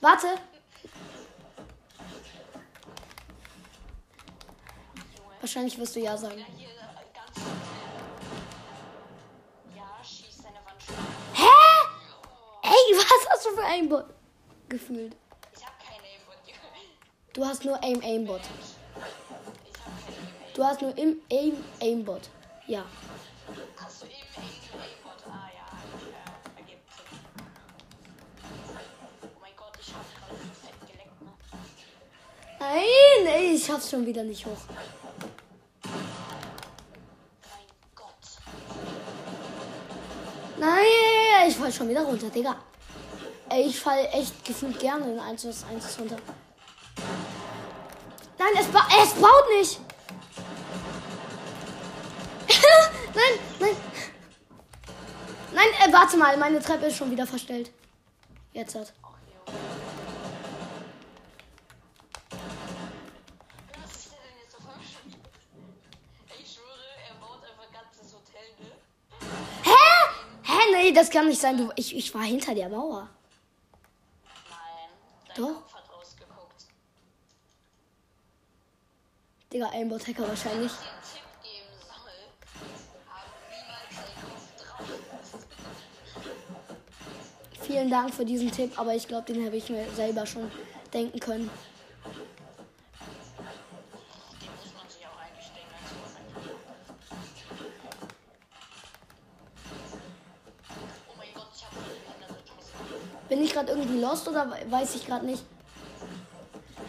[0.00, 0.26] Warte.
[5.40, 6.44] Wahrscheinlich wirst du ja sagen.
[11.32, 11.44] Hä?
[12.62, 14.06] Ey, was hast du für ein Bot
[14.68, 15.16] gefühlt?
[17.36, 18.40] Du hast nur Aim Aimbot.
[20.54, 22.30] Du hast nur im Aim Aimbot.
[22.66, 22.82] Ja.
[23.76, 25.22] Hast du eben Aim Aimbot?
[25.28, 25.66] Ah ja,
[26.56, 27.18] ergibt Sinn.
[29.22, 31.28] Oh mein Gott, ich hab gerade so fett geleckt, ne?
[32.58, 34.62] Nein, ich schaff's schon wieder nicht hoch.
[37.42, 38.40] Mein Gott.
[40.58, 42.56] Nein, ich fall schon wieder runter, Digga.
[43.50, 46.16] Ey, ich fall echt gefühlt gerne in 1 vs 1 runter.
[48.46, 49.80] Nein, es, ba es baut nicht.
[53.14, 53.76] nein, nein.
[55.52, 57.72] Nein, äh, warte mal, meine Treppe ist schon wieder verstellt.
[58.52, 58.92] Jetzt hat.
[69.62, 69.70] Hä?
[70.42, 71.56] Hä, nee, das kann nicht sein.
[71.56, 73.08] Du, ich, ich war hinter der Mauer.
[74.48, 75.54] Nein, Doch.
[75.54, 76.66] Kopf hat rausgeguckt.
[79.45, 79.45] Digga, Aimbot-Hacker wahrscheinlich.
[79.45, 79.45] Den Tipp geben soll, haben niemals
[83.90, 85.40] seinen Kopf drauf.
[87.62, 90.50] Vielen Dank für diesen Tipp, aber ich glaube, den habe ich mir selber schon
[90.92, 91.50] denken können.
[103.28, 105.42] Bin ich gerade irgendwie lost oder we- weiß ich gerade nicht,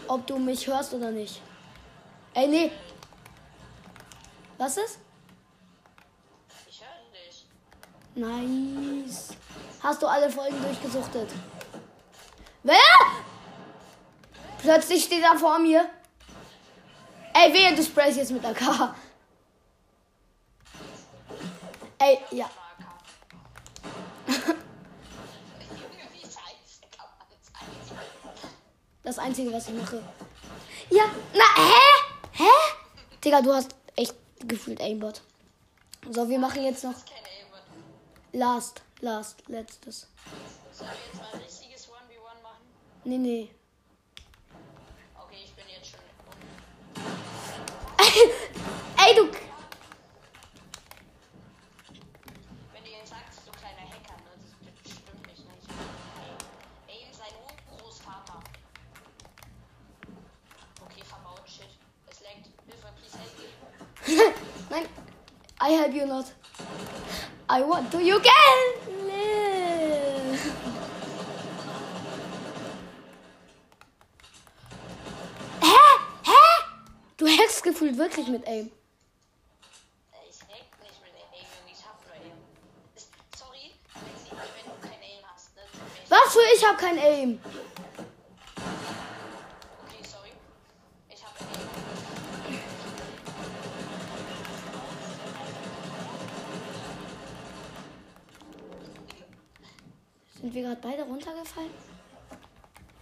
[0.08, 1.42] ob du mich hörst oder nicht?
[2.38, 2.72] Ey, nee.
[4.60, 5.00] Was ist?
[6.70, 7.48] Ich höre dich.
[8.14, 9.30] Nice.
[9.82, 11.32] Hast du alle Folgen durchgesuchtet?
[12.62, 12.78] Wer?
[14.60, 15.90] Plötzlich steht er vor mir.
[17.34, 18.96] Ey, wehe, du sprayst jetzt mit der K.
[21.98, 22.48] Ey, ja.
[29.02, 30.04] Das Einzige, was ich mache.
[30.92, 31.97] Ja, na, hä?
[32.38, 32.54] Hä?
[33.24, 35.22] Digga, du hast echt gefühlt Aimbot.
[36.12, 36.94] So, wir machen jetzt noch.
[38.32, 40.08] Last, Last, letztes.
[40.72, 42.64] Sollen wir jetzt mal ein richtiges 1v1 machen?
[43.04, 43.50] Nee, nee.
[45.16, 46.00] Okay, ich bin jetzt schon.
[49.08, 49.47] Ey, du.
[65.60, 66.32] I help you not.
[67.50, 68.04] I want to.
[68.04, 70.52] You can live.
[75.62, 75.84] Hä?
[76.24, 76.44] Hä?
[77.18, 78.70] Du hackst gefühlt wirklich mit Aim.
[80.30, 82.38] Ich hack nicht mit Aim, ich hab nur Aim.
[83.36, 85.62] Sorry, wenn, du kein Aim hast, ne?
[86.10, 87.40] Was für ich hab kein Aim.
[101.28, 101.72] Runtergefallen?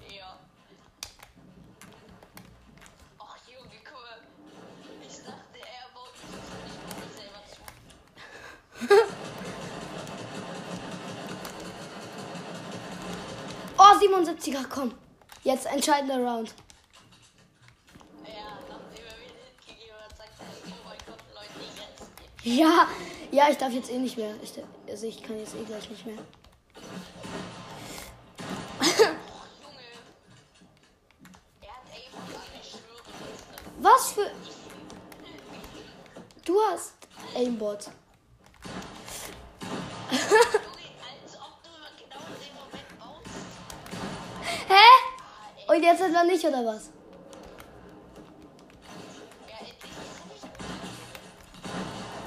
[0.10, 0.40] Ja.
[3.20, 4.20] Ach, Junge, guck mal.
[5.02, 9.06] Ich dachte, er baut mich ich baue selber zu.
[13.78, 14.94] Oh, 77er, komm.
[15.44, 16.56] Jetzt entscheidender Round.
[22.44, 22.88] Ja,
[23.32, 24.36] ja, ich darf jetzt eh nicht mehr.
[24.42, 24.54] Ich,
[24.88, 26.20] also ich kann jetzt eh gleich nicht mehr.
[37.76, 37.92] Baust.
[44.68, 44.88] Hä?
[45.68, 46.90] Und jetzt etwa nicht, oder was?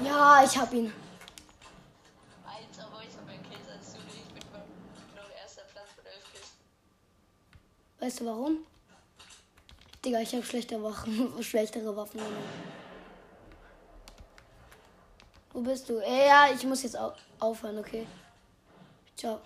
[0.03, 0.93] Ja, ist ich hab ihn.
[2.45, 3.99] Als aber ich habe mehr Kills als du.
[3.99, 4.43] Ich bin
[5.15, 6.51] nur erster Platz mit 11 Kills.
[7.99, 8.65] Weißt du warum?
[10.03, 12.21] Digga, ich habe schlechte Waffen, schlechtere Waffen.
[15.59, 15.99] Wo bist du?
[15.99, 18.07] Äh, Ja, ich muss jetzt au aufhören, okay?
[19.17, 19.41] Ciao.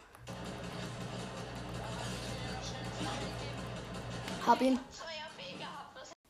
[4.46, 4.80] Hab ihn.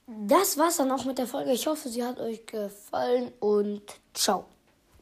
[0.07, 1.51] Das war's dann auch mit der Folge.
[1.51, 3.81] Ich hoffe, sie hat euch gefallen und
[4.13, 4.45] ciao.